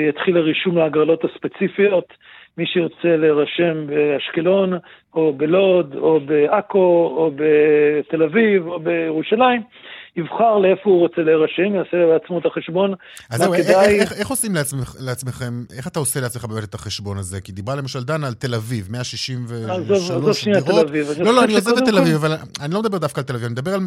[0.09, 2.15] יתחיל הרישום להגרלות הספציפיות.
[2.59, 4.73] מי שירצה להירשם באשקלון,
[5.15, 9.63] או בלוד, או בעכו, או בתל אביב, או בירושלים,
[10.17, 12.95] יבחר לאיפה הוא רוצה להירשם, יעשה לעצמו את החשבון.
[13.31, 14.01] אז זהו, כדאי...
[14.01, 17.41] איך, איך, איך עושים לעצמך, לעצמכם, איך אתה עושה לעצמך באמת את החשבון הזה?
[17.41, 20.87] כי דיברה למשל דנה על תל אביב, 163 דירות.
[21.19, 23.45] לא, לא, אני עוזב את תל אביב, אבל אני לא מדבר דווקא על תל אביב,
[23.45, 23.81] אני מדבר על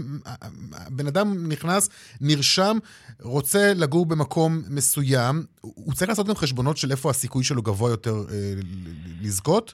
[0.89, 1.89] בן אדם נכנס,
[2.21, 2.77] נרשם,
[3.21, 8.15] רוצה לגור במקום מסוים, הוא צריך לעשות גם חשבונות של איפה הסיכוי שלו גבוה יותר
[8.31, 8.53] אה,
[9.21, 9.73] לזכות?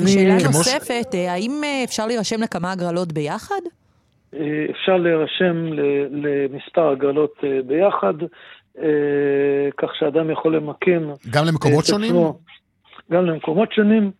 [0.00, 1.14] ושאלה נוספת.
[1.14, 3.60] אה, האם אה, אפשר להירשם לכמה הגרלות ביחד?
[4.34, 5.72] אה, אפשר להירשם
[6.10, 7.34] למספר הגרלות
[7.66, 8.14] ביחד,
[9.76, 11.02] כך שאדם יכול למקם...
[11.30, 12.14] גם למקומות שונים?
[13.12, 14.10] גם למקומות שונים,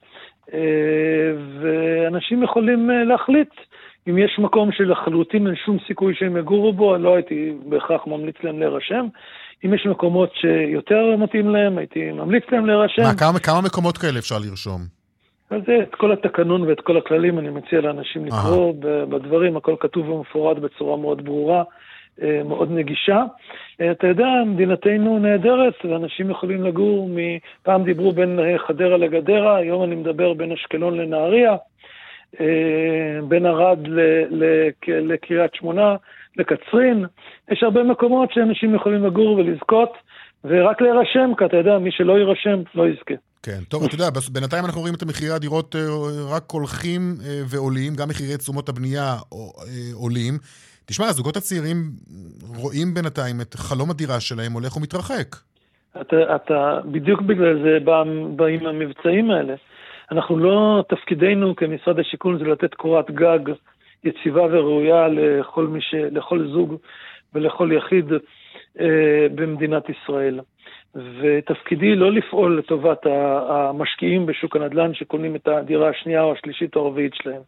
[1.60, 3.48] ואנשים יכולים להחליט.
[4.08, 8.58] אם יש מקום שלחלוטין אין שום סיכוי שהם יגורו בו, לא הייתי בהכרח ממליץ להם
[8.58, 9.06] להירשם.
[9.64, 13.02] אם יש מקומות שיותר מתאים להם, הייתי ממליץ להם להירשם.
[13.02, 14.99] מה, כמה, כמה מקומות כאלה אפשר לרשום?
[15.50, 18.74] אז את כל התקנון ואת כל הכללים אני מציע לאנשים לקרוא
[19.08, 21.62] בדברים, הכל כתוב ומפורט בצורה מאוד ברורה,
[22.22, 23.24] אה, מאוד נגישה.
[23.80, 27.08] אה, אתה יודע, מדינתנו נהדרת, ואנשים יכולים לגור,
[27.62, 31.56] פעם דיברו בין אה, חדרה לגדרה, היום אני מדבר בין אשקלון לנהריה,
[33.28, 33.78] בין ערד
[34.88, 35.96] לקריית שמונה,
[36.36, 37.04] לקצרין.
[37.50, 39.92] יש הרבה מקומות שאנשים יכולים לגור ולזכות.
[40.44, 43.14] ורק להירשם, כי אתה יודע, מי שלא יירשם לא יזכה.
[43.42, 45.80] כן, טוב, אתה יודע, בינתיים אנחנו רואים את מחירי הדירות אה,
[46.36, 49.16] רק הולכים אה, ועולים, גם מחירי תשומות הבנייה
[49.94, 50.34] עולים.
[50.86, 51.76] תשמע, הזוגות הצעירים
[52.56, 55.36] רואים בינתיים את חלום הדירה שלהם הולך ומתרחק.
[56.00, 58.02] אתה, אתה בדיוק בגלל זה בא,
[58.36, 59.54] באים המבצעים האלה.
[60.12, 63.54] אנחנו לא, תפקידנו כמשרד השיכון זה לתת קורת גג
[64.04, 66.76] יציבה וראויה לכל, ש, לכל זוג
[67.34, 68.18] ולכל יחיד אה,
[69.34, 70.40] במדינת ישראל.
[70.94, 73.06] ותפקידי לא לפעול לטובת
[73.48, 77.40] המשקיעים בשוק הנדל"ן שקונים את הדירה השנייה או השלישית או הרביעית שלהם.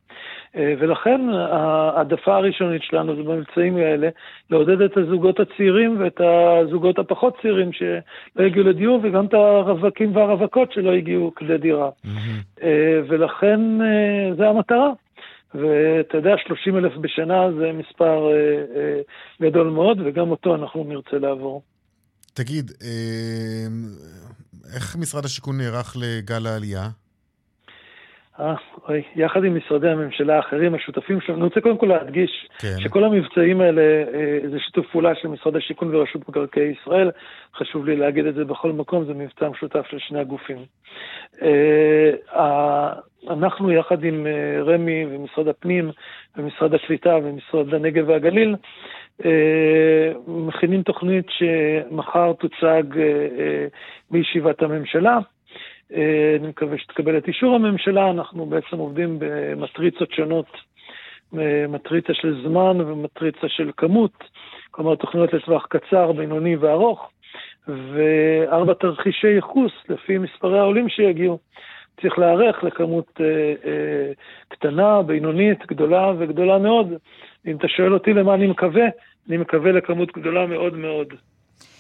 [0.57, 4.09] אה, ולכן העדפה הראשונית שלנו זה במבצעים האלה
[4.51, 10.73] לעודד את הזוגות הצעירים ואת הזוגות הפחות צעירים שלא הגיעו לדיור וגם את הרווקים והרווקות
[10.73, 11.89] שלא הגיעו כדי דירה.
[11.89, 12.65] Mm-hmm.
[13.09, 14.91] ולכן אה, זה המטרה.
[15.55, 18.29] ואתה יודע, 30 אלף בשנה זה מספר
[19.43, 21.63] גדול מאוד, וגם אותו אנחנו נרצה לעבור.
[22.35, 23.67] תגיד, אה,
[24.75, 26.89] איך משרד השיכון נערך לגל העלייה?
[28.41, 28.55] אה,
[28.89, 32.77] אוי, יחד עם משרדי הממשלה האחרים, השותפים שלנו, אני רוצה קודם כל להדגיש כן.
[32.79, 37.11] שכל המבצעים האלה אה, זה שיתוף פעולה של משרד השיכון ורשות מקרקעי ישראל,
[37.55, 40.59] חשוב לי להגיד את זה בכל מקום, זה מבצע משותף של שני הגופים.
[41.43, 42.93] אה,
[43.31, 44.27] אנחנו יחד עם
[44.67, 45.91] רמ"י ומשרד הפנים
[46.37, 48.57] ומשרד הקליטה ומשרד הנגב והגליל,
[50.27, 52.83] מכינים תוכנית שמחר תוצג
[54.11, 55.19] בישיבת הממשלה.
[56.41, 60.47] אני מקווה שתקבל את אישור הממשלה, אנחנו בעצם עובדים במטריצות שונות,
[61.69, 64.25] מטריצה של זמן ומטריצה של כמות,
[64.71, 67.11] כלומר תוכניות לטווח קצר, בינוני וארוך,
[67.69, 71.39] וארבע תרחישי ייחוס לפי מספרי העולים שיגיעו.
[72.01, 73.27] צריך להיערך לכמות אה,
[73.65, 74.13] אה,
[74.49, 76.93] קטנה, בינונית, גדולה וגדולה מאוד.
[77.47, 78.85] אם אתה שואל אותי למה אני מקווה,
[79.29, 81.09] אני מקווה לכמות גדולה מאוד מאוד.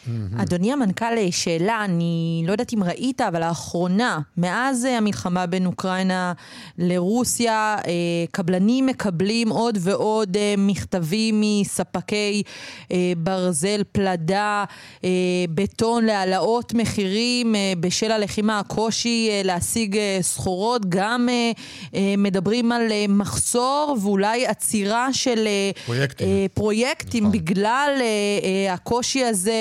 [0.06, 0.42] Mm-hmm.
[0.42, 6.32] אדוני המנכ"ל, שאלה, אני לא יודעת אם ראית, אבל לאחרונה, מאז אה, המלחמה בין אוקראינה
[6.78, 7.92] לרוסיה, אה,
[8.30, 12.42] קבלנים מקבלים עוד ועוד אה, מכתבים מספקי
[13.16, 14.64] ברזל, פלדה,
[15.54, 20.82] בטון להעלאות מחירים בשל הלחימה, הקושי להשיג סחורות.
[20.88, 21.28] גם
[22.18, 25.48] מדברים על מחסור ואולי עצירה של
[25.86, 27.38] פרויקטים, פרויקטים נכון.
[27.38, 27.92] בגלל
[28.70, 29.52] הקושי הזה.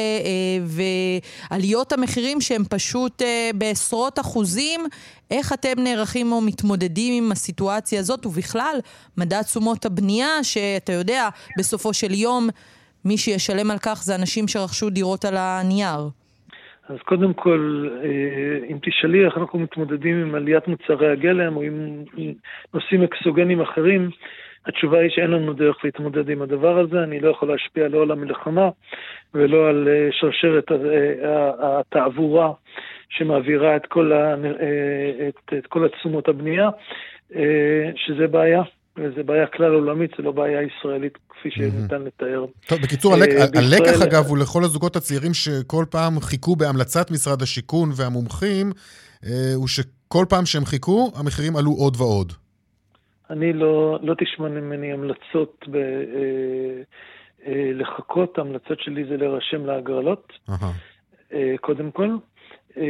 [1.51, 4.81] ועליות המחירים שהם פשוט אה, בעשרות אחוזים.
[5.31, 8.75] איך אתם נערכים או מתמודדים עם הסיטואציה הזאת, ובכלל,
[9.17, 12.47] מדד תשומות הבנייה, שאתה יודע, בסופו של יום,
[13.05, 16.09] מי שישלם על כך זה אנשים שרכשו דירות על הנייר.
[16.89, 22.03] אז קודם כל, אה, אם תשאלי איך אנחנו מתמודדים עם עליית מוצרי הגלם או עם
[22.73, 24.09] נושאים אקסוגנים אחרים,
[24.65, 28.12] התשובה היא שאין לנו דרך להתמודד עם הדבר הזה, אני לא יכול להשפיע לא על
[28.12, 28.69] המלחמה
[29.34, 32.52] ולא על אה, שרשרת אה, התעבורה
[33.10, 36.69] שמעבירה את כל, ה, אה, את, את כל התשומות הבנייה,
[37.95, 38.62] שזה בעיה.
[38.97, 42.45] וזו בעיה כלל עולמית, זו לא בעיה ישראלית כפי שניתן לתאר.
[42.67, 43.13] טוב, בקיצור,
[43.56, 48.71] הלקח אגב הוא לכל הזוגות הצעירים שכל פעם חיכו בהמלצת משרד השיכון והמומחים,
[49.56, 52.34] הוא שכל פעם שהם חיכו, המחירים עלו עוד ועוד.
[53.31, 55.81] אני לא, לא תשמע ממני המלצות ב, אה,
[57.47, 60.33] אה, לחכות, ההמלצות שלי זה להירשם להגרלות,
[61.33, 62.15] אה, קודם כל.
[62.77, 62.83] אה,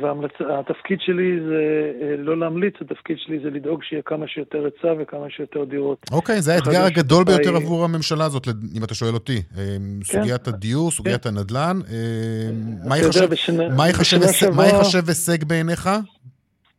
[0.00, 5.26] והתפקיד שלי זה אה, לא להמליץ, התפקיד שלי זה לדאוג שיהיה כמה שיותר היצע וכמה
[5.30, 6.06] שיותר דירות.
[6.12, 9.36] אוקיי, זה האתגר הגדול ביותר עבור הממשלה הזאת, אם אתה שואל אותי.
[9.36, 10.04] אה, כן.
[10.04, 11.28] סוגיית הדיור, סוגיית כן.
[11.28, 11.80] הנדל"ן.
[14.56, 15.90] מה ייחשב הישג בעיניך?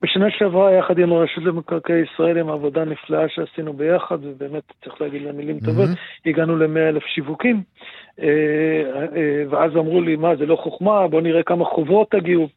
[0.02, 5.22] בשנה שעברה, יחד עם הרשות למקרקעי ישראל, עם העבודה הנפלאה שעשינו ביחד, ובאמת צריך להגיד
[5.22, 6.30] לה מילים טובות, mm-hmm.
[6.30, 7.64] הגענו ל-100 אלף שיווקים.
[8.22, 12.48] אה, אה, ואז אמרו לי, מה, זה לא חוכמה, בוא נראה כמה חובות תגיעו.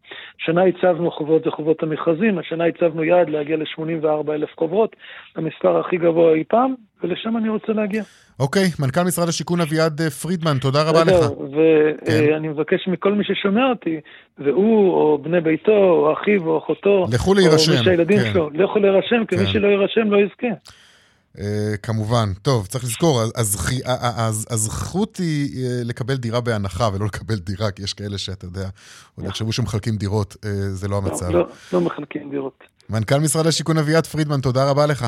[0.42, 4.96] השנה הצבנו חובות, זה חובות המכרזים, השנה הצבנו יעד להגיע ל-84 אלף חובות,
[5.37, 8.03] המספר הכי גבוה אי פעם, ולשם אני רוצה להגיע.
[8.40, 11.31] אוקיי, מנכ"ל משרד השיכון אביעד אה, פרידמן, תודה רבה לך.
[11.53, 12.42] ואני כן.
[12.42, 14.01] מבקש מכל מי ששומע אותי,
[14.38, 17.72] והוא, או בני ביתו, או אחיו, או אחותו, לכו להירשם.
[17.72, 18.33] או מי שהילדים כן.
[18.33, 19.53] שלו, לכו להירשם, כי מי כן.
[19.53, 20.72] שלא יירשם לא יזכה.
[21.37, 21.40] Uh,
[21.83, 22.33] כמובן.
[22.42, 23.23] טוב, צריך לזכור,
[24.51, 28.68] הזכות היא uh, לקבל דירה בהנחה ולא לקבל דירה, כי יש כאלה שאתה יודע,
[29.14, 31.31] עוד יחשבו שמחלקים דירות, uh, זה לא המצב.
[31.31, 32.64] לא, לא, לא מחלקים דירות.
[32.90, 35.07] מנכ"ל משרד השיכון אביעד פרידמן, תודה רבה לך.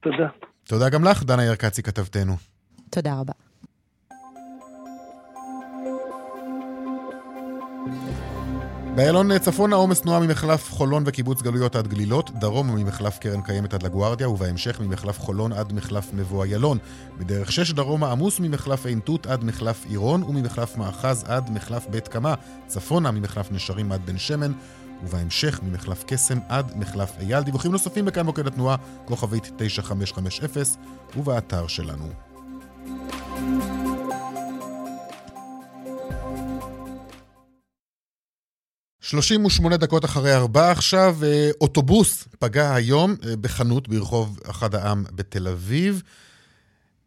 [0.00, 0.28] תודה.
[0.64, 2.36] תודה גם לך, דנה ירקצי, כתבתנו.
[2.90, 3.32] תודה רבה.
[8.96, 13.82] באיילון צפון העומס תנועה ממחלף חולון וקיבוץ גלויות עד גלילות, דרום ממחלף קרן קיימת עד
[13.82, 16.78] לגוארדיה, ובהמשך ממחלף חולון עד מחלף מבוא איילון.
[17.18, 22.08] בדרך 6 דרומה עמוס ממחלף עין תות עד מחלף עירון, וממחלף מאחז עד מחלף בית
[22.08, 22.34] קמה,
[22.66, 24.52] צפונה ממחלף נשרים עד בן שמן,
[25.04, 27.42] ובהמשך ממחלף קסם עד מחלף אייל.
[27.42, 30.64] דיווחים נוספים בכאן מוקד התנועה, כוכבית 9550,
[31.16, 32.06] ובאתר שלנו.
[39.10, 45.48] 38 דקות אחרי ארבע עכשיו, אה, אוטובוס פגע היום אה, בחנות ברחוב אחד העם בתל
[45.48, 46.02] אביב.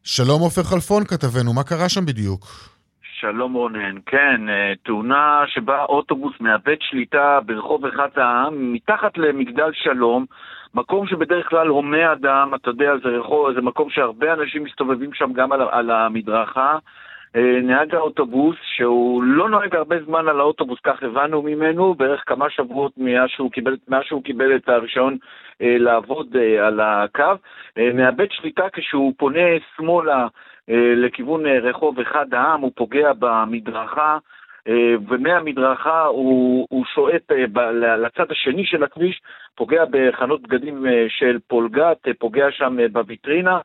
[0.03, 2.43] שלום עופר חלפון כתבנו, מה קרה שם בדיוק?
[3.19, 10.25] שלום רונן, כן, אה, תאונה שבה אוטובוס מאבד שליטה ברחוב אחד העם, מתחת למגדל שלום,
[10.73, 15.33] מקום שבדרך כלל הומה אדם, אתה יודע, זה רחוב, זה מקום שהרבה אנשים מסתובבים שם
[15.33, 16.77] גם על, על המדרכה.
[17.35, 22.49] אה, נהג האוטובוס, שהוא לא נוהג הרבה זמן על האוטובוס, כך הבנו ממנו, בערך כמה
[22.49, 25.17] שבועות מאז שהוא קיבל, מאז שהוא קיבל את הרישיון
[25.61, 27.23] אה, לעבוד אה, על הקו,
[27.77, 30.27] אה, מאבד שליטה כשהוא פונה שמאלה
[30.69, 34.17] אה, לכיוון אה, רחוב אחד העם, הוא פוגע במדרכה.
[34.67, 39.21] אה, ומהמדרכה הוא, הוא שועט אה, לצד השני של הכביש,
[39.55, 43.59] פוגע בחנות בגדים של פולגת, פוגע שם בוויטרינה,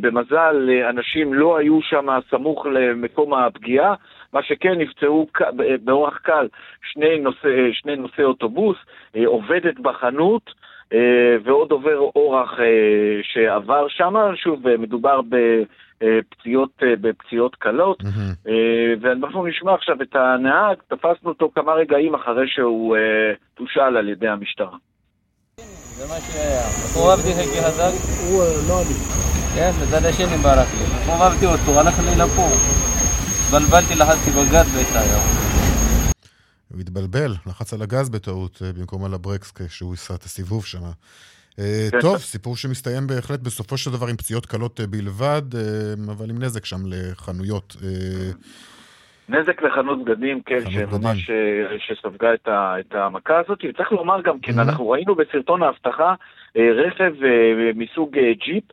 [0.00, 3.94] במזל, אה, אנשים לא היו שם סמוך למקום הפגיעה,
[4.32, 5.26] מה שכן נפצעו
[5.84, 6.48] באורח קל
[6.92, 8.76] שני נושאי שני נושא אוטובוס,
[9.16, 10.50] אה, עובדת בחנות
[11.44, 12.58] ועוד עובר אורח
[13.22, 18.48] שעבר שם, שוב, מדובר בפציעות, בפציעות קלות, mm-hmm.
[19.00, 22.96] ואנחנו נשמע עכשיו את הנהג, תפסנו אותו כמה רגעים אחרי שהוא
[23.54, 24.76] תושאל על ידי המשטרה.
[25.96, 26.16] זה מה
[27.62, 27.92] חזק?
[28.26, 28.82] הוא לא.
[29.54, 30.84] כן, בצד השני ברח לי.
[31.06, 32.48] חובבתי אותו, הלך לי לפה.
[33.44, 35.22] התבלבלתי, לחצתי בגז היום.
[36.68, 40.82] הוא התבלבל, לחץ על הגז בטעות אה, במקום על הברקס כשהוא עשה את הסיבוב שם.
[41.58, 42.00] אה, כן.
[42.00, 45.42] טוב, סיפור שמסתיים בהחלט בסופו של דבר עם פציעות קלות אה, בלבד,
[46.10, 47.76] אבל עם נזק שם לחנויות.
[49.32, 51.30] נזק לחנות בגדים, כן, שממש
[51.78, 53.58] שספגה את המכה הזאת.
[53.68, 56.14] וצריך לומר גם כן, אנחנו ראינו בסרטון האבטחה
[56.56, 57.12] רכב
[57.74, 58.64] מסוג ג'יפ,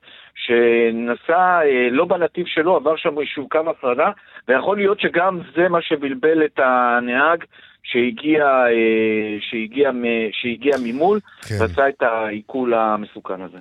[0.45, 4.11] שנסע אה, לא בנתיב שלו, עבר שם איזשהו קו הפרדה,
[4.47, 7.43] ויכול להיות שגם זה מה שבלבל את הנהג
[7.83, 9.91] שהגיע, אה, שהגיע,
[10.31, 11.55] שהגיע ממול, כן.
[11.61, 13.57] ועשה את העיכול המסוכן הזה.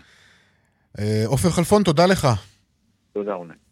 [0.99, 2.27] אה, עופר חלפון, תודה לך.
[3.13, 3.68] תודה, רונן.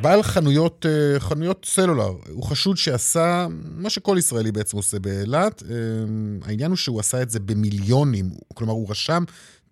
[0.00, 0.86] בעל חנויות,
[1.18, 5.62] חנויות סלולר, הוא חשוד שעשה מה שכל ישראלי בעצם עושה באילת.
[6.42, 9.24] העניין הוא שהוא עשה את זה במיליונים, כלומר הוא רשם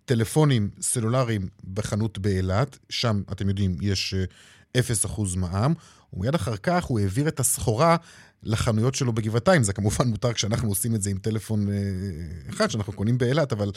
[0.05, 4.15] טלפונים סלולריים בחנות באילת, שם, אתם יודעים, יש
[4.77, 5.73] 0% אה, מע"מ,
[6.13, 7.95] ומיד אחר כך הוא העביר את הסחורה
[8.43, 9.63] לחנויות שלו בגבעתיים.
[9.63, 11.75] זה כמובן מותר כשאנחנו עושים את זה עם טלפון אה,
[12.49, 13.71] אחד שאנחנו קונים באילת, אבל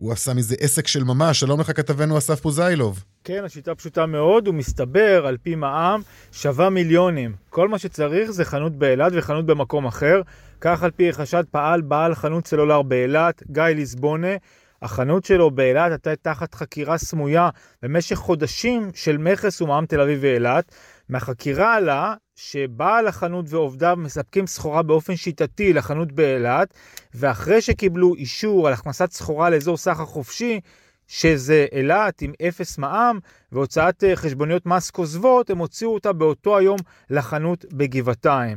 [0.00, 1.40] הוא עשה מזה עסק של ממש.
[1.40, 3.04] שלום לך כתבנו אסף פוזיילוב.
[3.24, 6.00] כן, השיטה פשוטה מאוד, הוא מסתבר, על פי מע"מ,
[6.32, 7.34] שווה מיליונים.
[7.50, 10.20] כל מה שצריך זה חנות באילת וחנות במקום אחר.
[10.60, 14.36] כך על פי חשד פעל בעל חנות סלולר באילת, גיא ליסבונה.
[14.82, 17.50] החנות שלו באילת הייתה תחת חקירה סמויה
[17.82, 20.72] במשך חודשים של מכס ומע"מ תל אביב ואילת.
[21.08, 26.74] מהחקירה עלה שבעל החנות ועובדיו מספקים סחורה באופן שיטתי לחנות באילת,
[27.14, 30.60] ואחרי שקיבלו אישור על הכנסת סחורה לאזור סחר חופשי,
[31.08, 33.18] שזה אילת עם אפס מע"מ
[33.52, 36.76] והוצאת אה, חשבוניות מס כוזבות, הם הוציאו אותה באותו היום
[37.10, 38.56] לחנות בגבעתיים.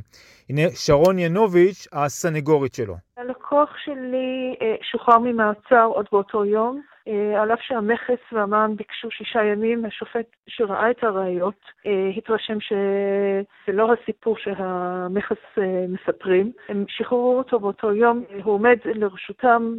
[0.49, 2.95] הנה שרון ינוביץ', הסנגורית שלו.
[3.17, 6.81] הלקוח שלי אה, שוחרר ממעצר עוד באותו יום.
[7.07, 11.65] אה, על אף שהמכס והמע"מ ביקשו שישה ימים, השופט שראה את הראיות
[12.17, 15.57] התרשם שזה לא הסיפור שהמכס
[15.89, 16.51] מספרים.
[16.69, 19.73] הם שחררו אותו באותו יום, הוא עומד לרשותם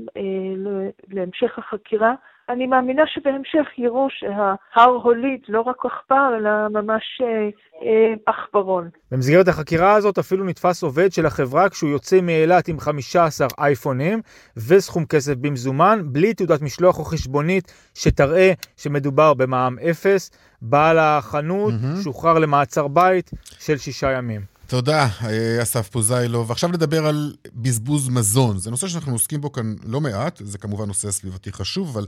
[1.08, 2.14] להמשך החקירה.
[2.48, 7.48] אני מאמינה שבהמשך יראו שההר הוליד לא רק עכבר, אלא ממש אה,
[7.82, 8.88] אה, עכברון.
[9.10, 14.20] במסגרת החקירה הזאת אפילו נתפס עובד של החברה כשהוא יוצא מאילת עם 15 אייפונים
[14.68, 20.30] וסכום כסף במזומן, בלי תעודת משלוח או חשבונית שתראה שמדובר במע"מ אפס.
[20.62, 22.02] בעל החנות mm-hmm.
[22.04, 24.51] שוחרר למעצר בית של שישה ימים.
[24.72, 26.50] תודה, אה, אסף פוזיילוב.
[26.50, 28.58] עכשיו נדבר על בזבוז מזון.
[28.58, 32.06] זה נושא שאנחנו עוסקים בו כאן לא מעט, זה כמובן נושא סביבתי חשוב, אבל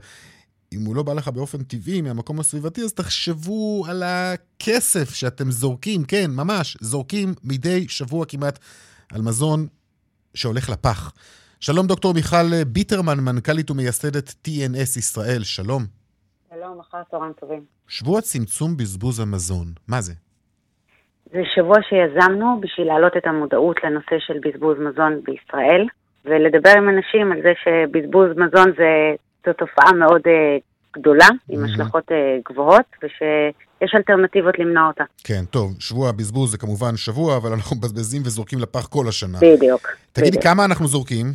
[0.73, 6.03] אם הוא לא בא לך באופן טבעי מהמקום הסביבתי, אז תחשבו על הכסף שאתם זורקים,
[6.03, 8.59] כן, ממש, זורקים מדי שבוע כמעט
[9.11, 9.67] על מזון
[10.33, 11.13] שהולך לפח.
[11.59, 15.85] שלום, דוקטור מיכל ביטרמן, מנכ"לית ומייסדת TNS ישראל, שלום.
[16.49, 17.65] שלום, אחר צהריים טובים.
[17.87, 20.13] שבוע צמצום בזבוז המזון, מה זה?
[21.33, 25.85] זה שבוע שיזמנו בשביל להעלות את המודעות לנושא של בזבוז מזון בישראל.
[26.25, 29.13] ולדבר עם אנשים על זה שבזבוז מזון זה,
[29.45, 30.61] זו תופעה מאוד uh,
[30.99, 31.65] גדולה, עם Mhm.
[31.65, 35.03] השלכות uh, גבוהות, ושיש אלטרנטיבות למנוע אותה.
[35.23, 39.37] כן, טוב, שבוע הבזבוז זה כמובן שבוע, אבל אנחנו מבזבזים וזורקים לפח כל השנה.
[39.41, 39.87] בדיוק.
[40.13, 40.43] תגידי, בדיוק.
[40.43, 41.25] כמה אנחנו זורקים?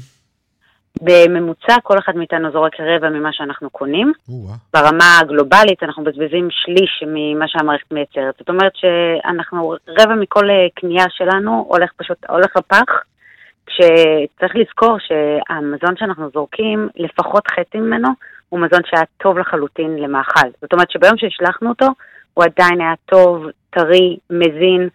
[1.02, 4.12] בממוצע כל אחד מאיתנו זורק רבע ממה שאנחנו קונים.
[4.28, 4.54] או-אה.
[4.74, 8.34] ברמה הגלובלית אנחנו מבזבזים שליש ממה שהמערכת מייצרת.
[8.38, 13.02] זאת אומרת שאנחנו, רבע מכל אה, קנייה שלנו הולך פשוט, הולך לפח,
[13.66, 18.08] כשצריך לזכור שהמזון שאנחנו זורקים, לפחות חצי ממנו,
[18.48, 20.48] הוא מזון שהיה טוב לחלוטין למאכל.
[20.60, 21.86] זאת אומרת שביום שהשלחנו אותו,
[22.34, 24.88] הוא עדיין היה טוב, טרי, מזין,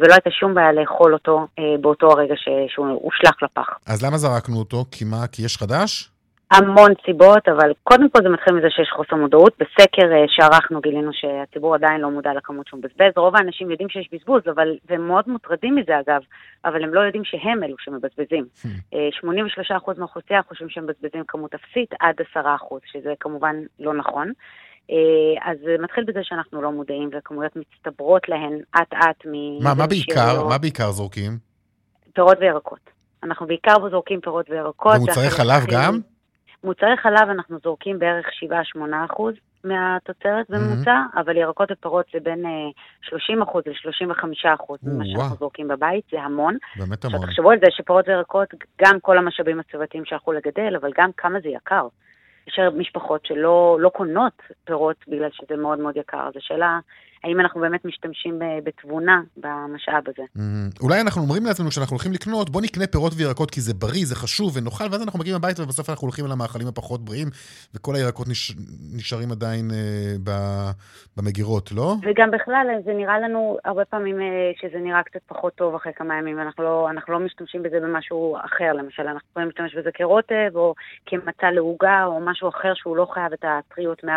[0.00, 2.34] ולא הייתה שום בעיה לאכול אותו אה, באותו הרגע
[2.68, 3.68] שהוא הושלך לפח.
[3.86, 4.84] אז למה זרקנו אותו?
[4.90, 5.26] כי מה?
[5.32, 6.10] כי יש חדש?
[6.50, 9.52] המון סיבות, אבל קודם כל זה מתחיל מזה שיש חוסר מודעות.
[9.58, 13.12] בסקר אה, שערכנו גילינו שהציבור עדיין לא מודע לכמות שהוא מבזבז.
[13.16, 16.20] רוב האנשים יודעים שיש בזבוז, אבל, והם מאוד מוטרדים מזה אגב,
[16.64, 18.44] אבל הם לא יודעים שהם אלו שמבזבזים.
[18.94, 19.08] אה,
[19.80, 22.38] 83% מהאוכלוסייה חושבים שהם מבזבזים כמות אפסית עד 10%,
[22.92, 24.32] שזה כמובן לא נכון.
[24.90, 29.64] אה, אז זה מתחיל בזה שאנחנו לא מודעים, וכמויות מצטברות להן אט-אט מ...
[29.64, 30.44] מה, מה בעיקר?
[30.48, 31.38] מה בעיקר זורקים?
[32.14, 32.90] פירות וירקות.
[33.22, 34.96] אנחנו בעיקר זורקים פירות וירקות.
[34.96, 36.00] ומוצרי חלב גם?
[36.64, 38.26] מוצרי חלב אנחנו זורקים בערך
[38.76, 38.78] 7-8
[39.10, 39.34] אחוז
[39.64, 42.50] מהתוצרת בממוצע, אבל ירקות ופירות זה בין אה,
[43.02, 45.36] 30 אחוז ל-35 אחוז ממה שאנחנו.
[45.36, 46.56] זורקים בבית, זה המון.
[46.76, 47.26] באמת עכשיו המון.
[47.26, 48.48] תחשבו על זה שפירות וירקות,
[48.82, 51.86] גם כל המשאבים הסביבתיים שהלכו לגדל, אבל גם כמה זה יקר.
[52.46, 56.28] יש משפחות שלא לא קונות פירות בגלל שזה מאוד מאוד יקר.
[56.28, 56.78] אז השאלה,
[57.24, 60.22] האם אנחנו באמת משתמשים ב- בתבונה במשאב הזה?
[60.34, 60.68] מהמם.
[60.80, 64.16] אולי אנחנו אומרים לעצמנו כשאנחנו הולכים לקנות, בוא נקנה פירות וירקות כי זה בריא, זה
[64.16, 67.28] חשוב ונאכל, ואז אנחנו מגיעים הביתה ובסוף אנחנו הולכים על המאכלים הפחות בריאים,
[67.74, 68.52] וכל הירקות נש...
[68.96, 70.30] נשארים עדיין אה, ב...
[71.16, 71.94] במגירות, לא?
[72.02, 76.18] וגם בכלל, זה נראה לנו הרבה פעמים אה, שזה נראה קצת פחות טוב אחרי כמה
[76.18, 80.74] ימים, לא, אנחנו לא משתמשים בזה במשהו אחר, למשל, אנחנו יכולים להשתמש בזה כרוטב, או
[81.06, 84.08] כמצע לעוגה, או משהו אחר שהוא לא חייב את הטריות 100%.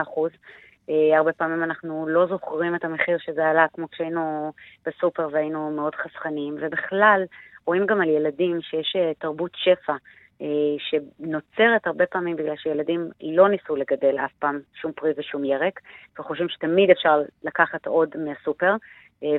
[0.89, 4.51] אה, הרבה פעמים אנחנו לא זוכרים את המחיר שזה עלה, כמו כשהיינו
[4.85, 7.23] בסופר והיינו מאוד חסכניים, ובכלל,
[7.65, 9.95] רואים גם על ילדים שיש אה, תרבות שפע.
[10.41, 15.79] אה, שנוצרת הרבה פעמים בגלל שילדים לא ניסו לגדל אף פעם שום פרי ושום ירק,
[16.19, 18.75] וחושבים שתמיד אפשר לקחת עוד מהסופר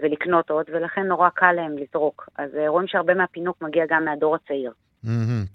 [0.02, 2.28] ולקנות עוד, ולכן נורא קל להם לזרוק.
[2.38, 4.72] אז רואים שהרבה מהפינוק מגיע גם מהדור הצעיר.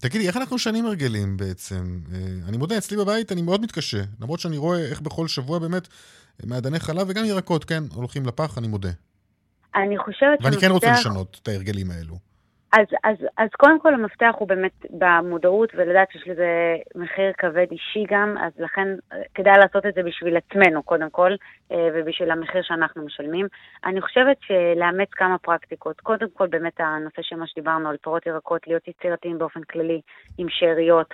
[0.02, 2.00] תגידי, איך אנחנו שנים הרגלים בעצם?
[2.14, 5.88] אה, אני מודה, אצלי בבית אני מאוד מתקשה, למרות שאני רואה איך בכל שבוע באמת
[5.88, 8.91] אה, מעדני חלב וגם ירקות, כן, הולכים לפח, אני מודה.
[9.76, 12.29] אני חושבת ואני כן רוצה לשנות את ההרגלים האלו.
[12.72, 18.06] אז, אז, אז קודם כל המפתח הוא באמת במודעות ולדעת שיש לזה מחיר כבד אישי
[18.10, 21.32] גם, אז לכן אה, כדאי לעשות את זה בשביל עצמנו קודם כל,
[21.72, 23.48] אה, ובשביל המחיר שאנחנו משלמים.
[23.86, 28.68] אני חושבת שלאמץ כמה פרקטיקות, קודם כל באמת הנושא של מה שדיברנו על פירות ירקות,
[28.68, 30.02] להיות יצירתיים באופן כללי
[30.38, 31.14] עם שאריות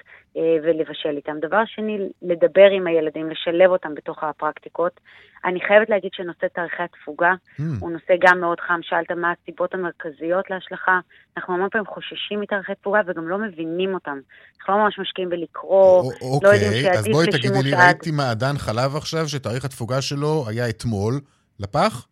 [0.64, 1.36] ולבשל איתם.
[1.42, 5.00] דבר שני, לדבר עם הילדים, לשלב אותם בתוך הפרקטיקות.
[5.46, 7.62] אני חייבת להגיד שנושא תאריכי התפוגה Hmm.
[7.80, 8.80] הוא נושא גם מאוד חם.
[8.84, 11.00] שאלת מה הסיבות המרכזיות להשלכה.
[11.38, 14.18] אנחנו המון פעמים חוששים מתאריכי תפוגה וגם לא מבינים אותם.
[14.60, 17.74] אנחנו לא ממש משקיעים בלקרוא, א- לא יודעים אוקיי, אז שעדיף בואי תגידי לשימוש לי,
[17.74, 17.82] עד.
[17.84, 21.14] ראיתי מעדן חלב עכשיו שתאריך התפוגה שלו היה אתמול,
[21.60, 22.08] לפח?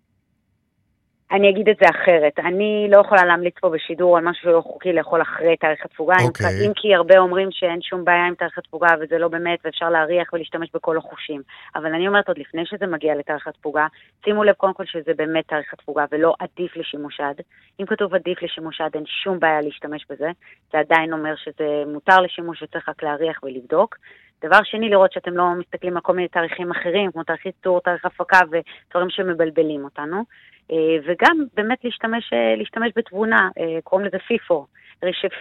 [1.32, 2.40] אני אגיד את זה אחרת.
[2.40, 6.16] אני לא יכולה להמליץ פה בשידור על משהו שלא חוקי לאכול אחרי תאריך התפוגה.
[6.22, 6.68] אם- אוקיי.
[6.68, 10.34] אם כי הרבה אומרים שאין שום בעיה עם תאריך התפוגה וזה לא באמת ואפשר להריח
[10.34, 11.42] ולהשתמש בכל החושים.
[11.76, 13.88] אבל אני אומרת עוד לפני שזה מגיע לתאריך התפוגה,
[14.26, 17.42] שימו לב קודם כל שזה באמת תאריך התפוגה ולא עדיף לשימוש עד.
[17.80, 20.30] אם כתוב עדיף לשימוש עד אין שום בעיה להשתמש בזה.
[20.72, 23.98] זה עדיין אומר שזה מותר לשימוש וצריך רק להריח ולבדוק.
[24.46, 28.06] דבר שני, לראות שאתם לא מסתכלים על כל מיני תאריכים אחרים, כמו תאריך ייצור, תאריך
[28.06, 30.24] הפקה ודברים שמבלבלים אותנו.
[30.72, 34.66] אה, וגם באמת להשתמש, אה, להשתמש בתבונה, אה, קוראים לזה פיפו.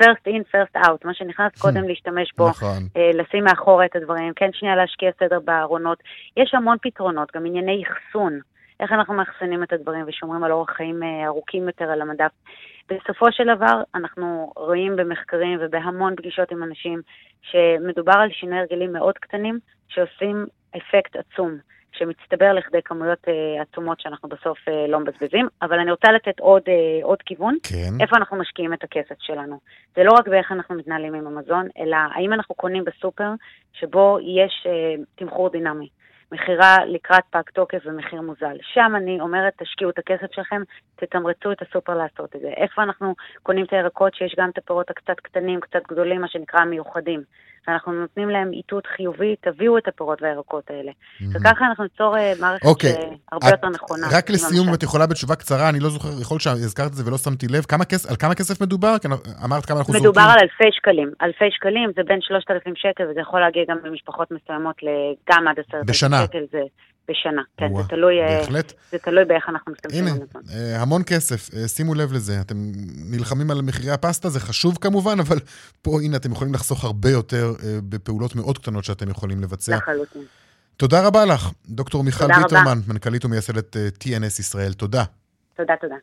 [0.02, 2.82] first in, first out, מה שנכנס קודם להשתמש בו, נכון.
[3.14, 5.98] לשים מאחורה את הדברים, כן שנייה להשקיע סדר בארונות.
[6.36, 8.40] יש המון פתרונות, גם ענייני אחסון,
[8.82, 12.30] איך אנחנו מאחסנים את הדברים ושומרים על אורח חיים אה, ארוכים יותר על המדף.
[12.88, 17.00] בסופו של דבר, אנחנו רואים במחקרים ובהמון פגישות עם אנשים
[17.42, 19.58] שמדובר על שינוי הרגלים מאוד קטנים
[19.88, 21.58] שעושים אפקט עצום.
[21.98, 26.62] שמצטבר לכדי כמויות אה, עצומות שאנחנו בסוף אה, לא מבזבזים, אבל אני רוצה לתת עוד,
[27.02, 28.00] עוד כיוון, כן.
[28.00, 29.60] איפה אנחנו משקיעים את הכסף שלנו.
[29.96, 33.30] זה לא רק באיך אנחנו מתנהלים עם המזון, אלא האם אנחנו קונים בסופר
[33.72, 34.66] שבו יש
[35.14, 35.88] תמחור דינמי.
[36.32, 38.56] מכירה לקראת פג תוקף ומחיר מוזל.
[38.62, 40.62] שם אני אומרת, תשקיעו את הכסף שלכם,
[40.96, 42.48] תתמרצו את הסופר לעשות את זה.
[42.48, 46.60] איפה אנחנו קונים את הירקות שיש גם את הפירות הקצת קטנים, קצת גדולים, מה שנקרא
[46.60, 47.22] המיוחדים.
[47.68, 50.92] ואנחנו נותנים להם איתות חיובי, תביאו את הפירות והירקות האלה.
[51.34, 52.92] וככה אנחנו ניצור אה, מערכת אוקיי.
[52.92, 54.06] אה, הרבה יותר נכונה.
[54.12, 54.74] רק לסיום, אם.
[54.74, 57.64] את יכולה בתשובה קצרה, אני לא זוכר, יכול להיות שהזכרת את זה ולא שמתי לב,
[58.08, 58.96] על כמה כסף מדובר?
[59.44, 60.10] אמרת כמה אנחנו זורקים.
[60.10, 61.12] מדובר על אלפי שקלים.
[61.22, 64.76] אלפי שקלים זה בין 3,000 שקל, וזה יכול להגיע גם במשפחות מסוימות
[65.30, 66.24] גם עד 10,000 בשנה.
[66.24, 66.44] שקל.
[66.52, 66.60] זה
[67.08, 68.72] בשנה, כן, זה תלוי, אה, בהחלט.
[68.92, 70.42] זה תלוי באיך אנחנו משתמשים הנה, בנתון.
[70.54, 72.40] אה, המון כסף, אה, שימו לב לזה.
[72.40, 72.54] אתם
[73.10, 75.38] נלחמים על מחירי הפסטה, זה חשוב כמובן, אבל
[75.82, 77.54] פה, הנה, אתם יכולים לחסוך הרבה יותר
[77.88, 79.76] בפעולות מאוד קטנות שאתם יכולים לבצע.
[79.76, 80.22] לחלוטין.
[80.76, 82.26] תודה רבה לך, דוקטור מיכל.
[82.42, 84.72] ביטרמן, מנכ"לית ומייסדת TNS ישראל.
[84.72, 85.04] תודה.
[85.56, 85.96] תודה, תודה.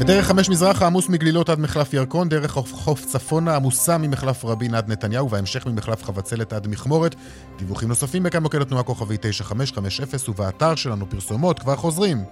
[0.00, 4.74] בדרך חמש מזרחה עמוס מגלילות עד מחלף ירקון, דרך חוף, חוף צפונה עמוסה ממחלף רבין
[4.74, 7.14] עד נתניהו, וההמשך ממחלף חבצלת עד מכמורת.
[7.58, 12.24] דיווחים נוספים בכאן מוקד התנועה כוכבי 9550 ובאתר שלנו פרסומות, כבר חוזרים.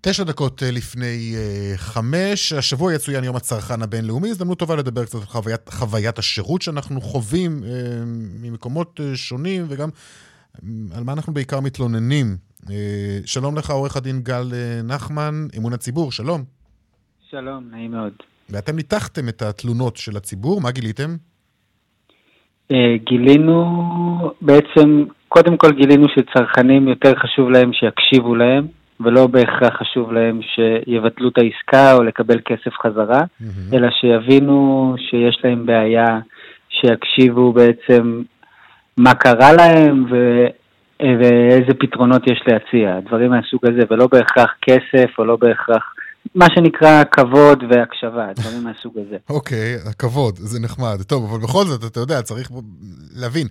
[0.00, 5.14] תשע דקות אה, לפני אה, חמש, השבוע יצוין יום הצרכן הבינלאומי, הזדמנות טובה לדבר קצת
[5.14, 7.70] על חוויית, חוויית השירות שאנחנו חווים אה,
[8.40, 9.88] ממקומות שונים, וגם
[10.96, 12.26] על מה אנחנו בעיקר מתלוננים.
[12.70, 16.40] אה, שלום לך, עורך הדין גל אה, נחמן, אמון הציבור, שלום.
[17.30, 18.12] שלום, נעים מאוד.
[18.50, 21.10] ואתם ניתחתם את התלונות של הציבור, מה גיליתם?
[22.72, 23.64] אה, גילינו,
[24.40, 28.66] בעצם, קודם כל גילינו שצרכנים יותר חשוב להם שיקשיבו להם,
[29.00, 33.22] ולא בהכרח חשוב להם שיבטלו את העסקה או לקבל כסף חזרה,
[33.72, 36.20] אלא שיבינו שיש להם בעיה,
[36.68, 38.22] שיקשיבו בעצם
[38.96, 40.16] מה קרה להם ו...
[41.20, 45.94] ואיזה פתרונות יש להציע, דברים מהסוג הזה, ולא בהכרח כסף או לא בהכרח,
[46.34, 49.16] מה שנקרא כבוד והקשבה, דברים מהסוג הזה.
[49.36, 51.02] אוקיי, הכבוד, זה נחמד.
[51.06, 52.50] טוב, אבל בכל זאת, אתה יודע, צריך
[53.16, 53.46] להבין.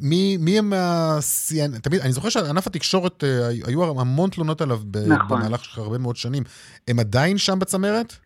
[0.00, 1.78] מי, מי הם השיאן...
[1.82, 5.38] תמיד, אני זוכר שענף התקשורת, אה, היו המון תלונות עליו נכון.
[5.38, 6.42] במהלך של הרבה מאוד שנים.
[6.88, 8.16] הם עדיין שם בצמרת?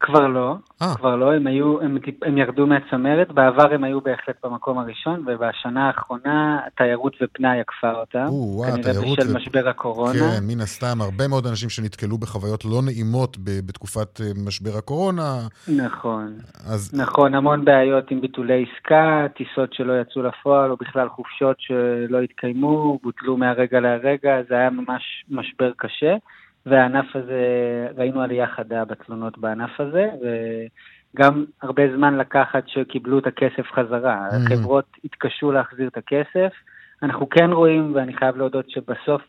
[0.00, 0.94] כבר לא, אה.
[0.96, 5.86] כבר לא, הם, היו, הם, הם ירדו מהצמרת, בעבר הם היו בהחלט במקום הראשון, ובשנה
[5.86, 10.12] האחרונה תיירות ופנאי עקפה אותם, או, וואה, כנראה בשל ו- משבר הקורונה.
[10.12, 15.38] כן, מן הסתם, הרבה מאוד אנשים שנתקלו בחוויות לא נעימות ב- בתקופת אה, משבר הקורונה.
[15.76, 21.56] נכון, אז נכון, המון בעיות עם ביטולי עסקה, טיסות שלא יצאו לפועל, או בכלל חופשות
[21.58, 26.14] שלא התקיימו, בוטלו מהרגע להרגע, זה היה ממש משבר קשה,
[26.66, 27.42] והענף הזה,
[27.96, 34.28] ראינו עלייה חדה בתלונות בענף הזה, וגם הרבה זמן לקח עד שקיבלו את הכסף חזרה.
[34.30, 34.34] Mhm.
[34.34, 36.52] החברות התקשו להחזיר את הכסף.
[37.02, 39.22] אנחנו כן רואים, ואני חייב להודות שבסוף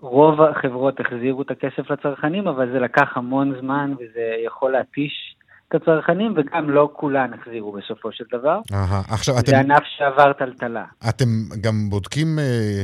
[0.00, 5.36] רוב החברות החזירו את הכסף לצרכנים, אבל זה לקח המון זמן וזה יכול להתיש
[5.68, 8.60] את הצרכנים, וגם לא כולן החזירו בסופו של דבר.
[8.72, 10.84] אהה, עכשיו, אתם, זה ענף שעבר טלטלה.
[11.08, 11.24] אתם
[11.60, 12.82] גם בודקים אה,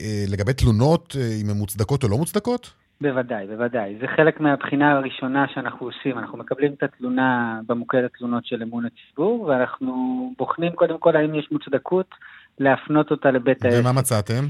[0.00, 2.72] אה, לגבי תלונות, אה, אם הן מוצדקות או לא מוצדקות?
[3.00, 3.96] בוודאי, בוודאי.
[4.00, 6.18] זה חלק מהבחינה הראשונה שאנחנו עושים.
[6.18, 11.48] אנחנו מקבלים את התלונה במוקד התלונות של אמון הציבור, ואנחנו בוחנים קודם כל האם יש
[11.52, 12.06] מוצדקות
[12.58, 13.80] להפנות אותה לבית העסק.
[13.80, 14.44] ומה מצאתם?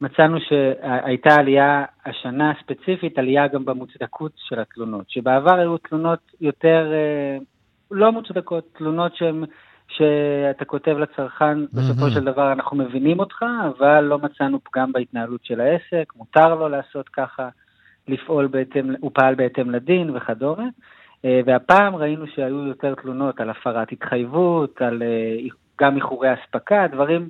[0.00, 7.38] מצאנו שהייתה עלייה השנה ספציפית, עלייה גם במוצדקות של התלונות, שבעבר היו תלונות יותר אה,
[7.90, 9.44] לא מוצדקות, תלונות שהן,
[9.90, 12.10] שאתה כותב לצרכן, בסופו.
[12.10, 17.08] של דבר אנחנו מבינים אותך, אבל לא מצאנו פגם בהתנהלות של העסק, מותר לו לעשות
[17.08, 17.48] ככה,
[18.08, 20.68] לפעול בהתאם, הוא פעל בהתאם לדין וכדומה.
[21.24, 25.48] אה, והפעם ראינו שהיו יותר תלונות על הפרת התחייבות, על אה,
[25.80, 27.28] גם איחורי אספקה, דברים,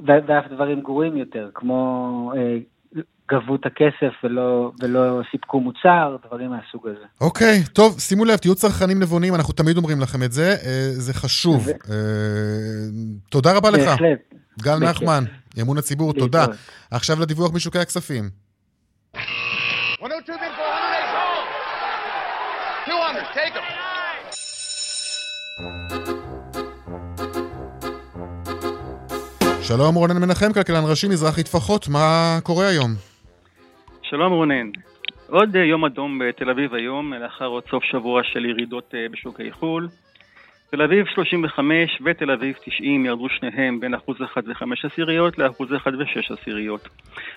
[0.00, 2.56] ואף דברים גרועים יותר, כמו אה,
[3.32, 7.04] גבו את הכסף ולא, ולא סיפקו מוצר, דברים מהסוג הזה.
[7.20, 11.14] אוקיי, טוב, שימו לב, תהיו צרכנים נבונים, אנחנו תמיד אומרים לכם את זה, אה, זה
[11.14, 11.66] חשוב.
[11.66, 11.96] ו- אה,
[13.30, 13.80] תודה רבה לך.
[13.88, 14.18] בהחלט.
[14.62, 14.78] גל.
[14.78, 15.24] נחמן,
[15.60, 16.40] אמון הציבור, תודה.
[16.40, 16.58] להתראות.
[16.90, 18.30] עכשיו לדיווח משוקי הכספים.
[19.14, 20.62] 102 bid for
[22.88, 23.66] 100 200, take them.
[29.62, 32.94] שלום רונן מנחם, כלכלן ראשי, מזרחי טפחות, מה קורה היום?
[34.10, 34.70] שלום רונן.
[35.28, 39.52] עוד אה, יום אדום בתל אביב היום, לאחר עוד סוף שבוע של ירידות אה, בשוקי
[39.52, 39.88] חו"ל.
[40.70, 45.92] תל אביב 35 ותל אביב 90 ירדו שניהם בין אחוז אחד וחמש עשיריות לאחוז אחד
[45.94, 46.88] ושש עשיריות.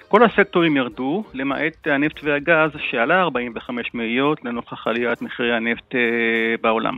[0.07, 6.97] כל הסקטורים ירדו, למעט הנפט והגז שעלה 45 מאיות לנוכח עליית מחירי הנפט אה, בעולם.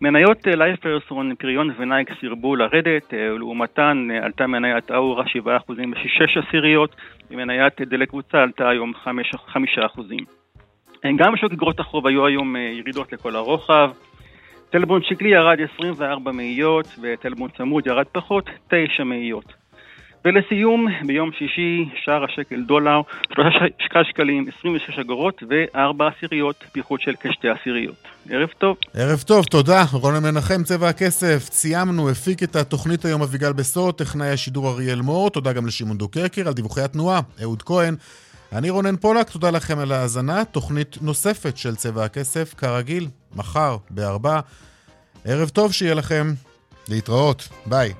[0.00, 6.96] מניות לייפרסון, פריון ונייק סירבו לרדת, אה, ולעומתן אה, עלתה מניית אאורה 7% ו-6 עשיריות,
[7.30, 10.00] ומניית דלק קבוצה עלתה היום 5, 5%.
[11.04, 13.90] אה, גם בשוק אגרות החוב היו היום אה, ירידות לכל הרוחב.
[14.70, 19.63] טלבון שקלי ירד 24 מאיות, וטלבון צמוד ירד פחות 9 מאיות.
[20.24, 23.00] ולסיום, ביום שישי, שער השקל דולר,
[23.34, 23.54] 3
[24.10, 28.08] שקלים 26 אגורות ו-4 עשיריות, פיחות של כשתי עשיריות.
[28.30, 28.76] ערב טוב.
[28.94, 29.84] ערב טוב, תודה.
[29.92, 31.38] רונן מנחם, צבע הכסף.
[31.38, 36.48] סיימנו, הפיק את התוכנית היום אביגל בסוד, טכנאי השידור אריאל מור, תודה גם לשמעון דוקרקר
[36.48, 37.94] על דיווחי התנועה, אהוד כהן.
[38.52, 40.44] אני רונן פולק, תודה לכם על ההאזנה.
[40.44, 43.06] תוכנית נוספת של צבע הכסף, כרגיל,
[43.36, 44.40] מחר בארבע.
[45.24, 46.26] ערב טוב שיהיה לכם.
[46.88, 47.48] להתראות.
[47.66, 47.92] ביי.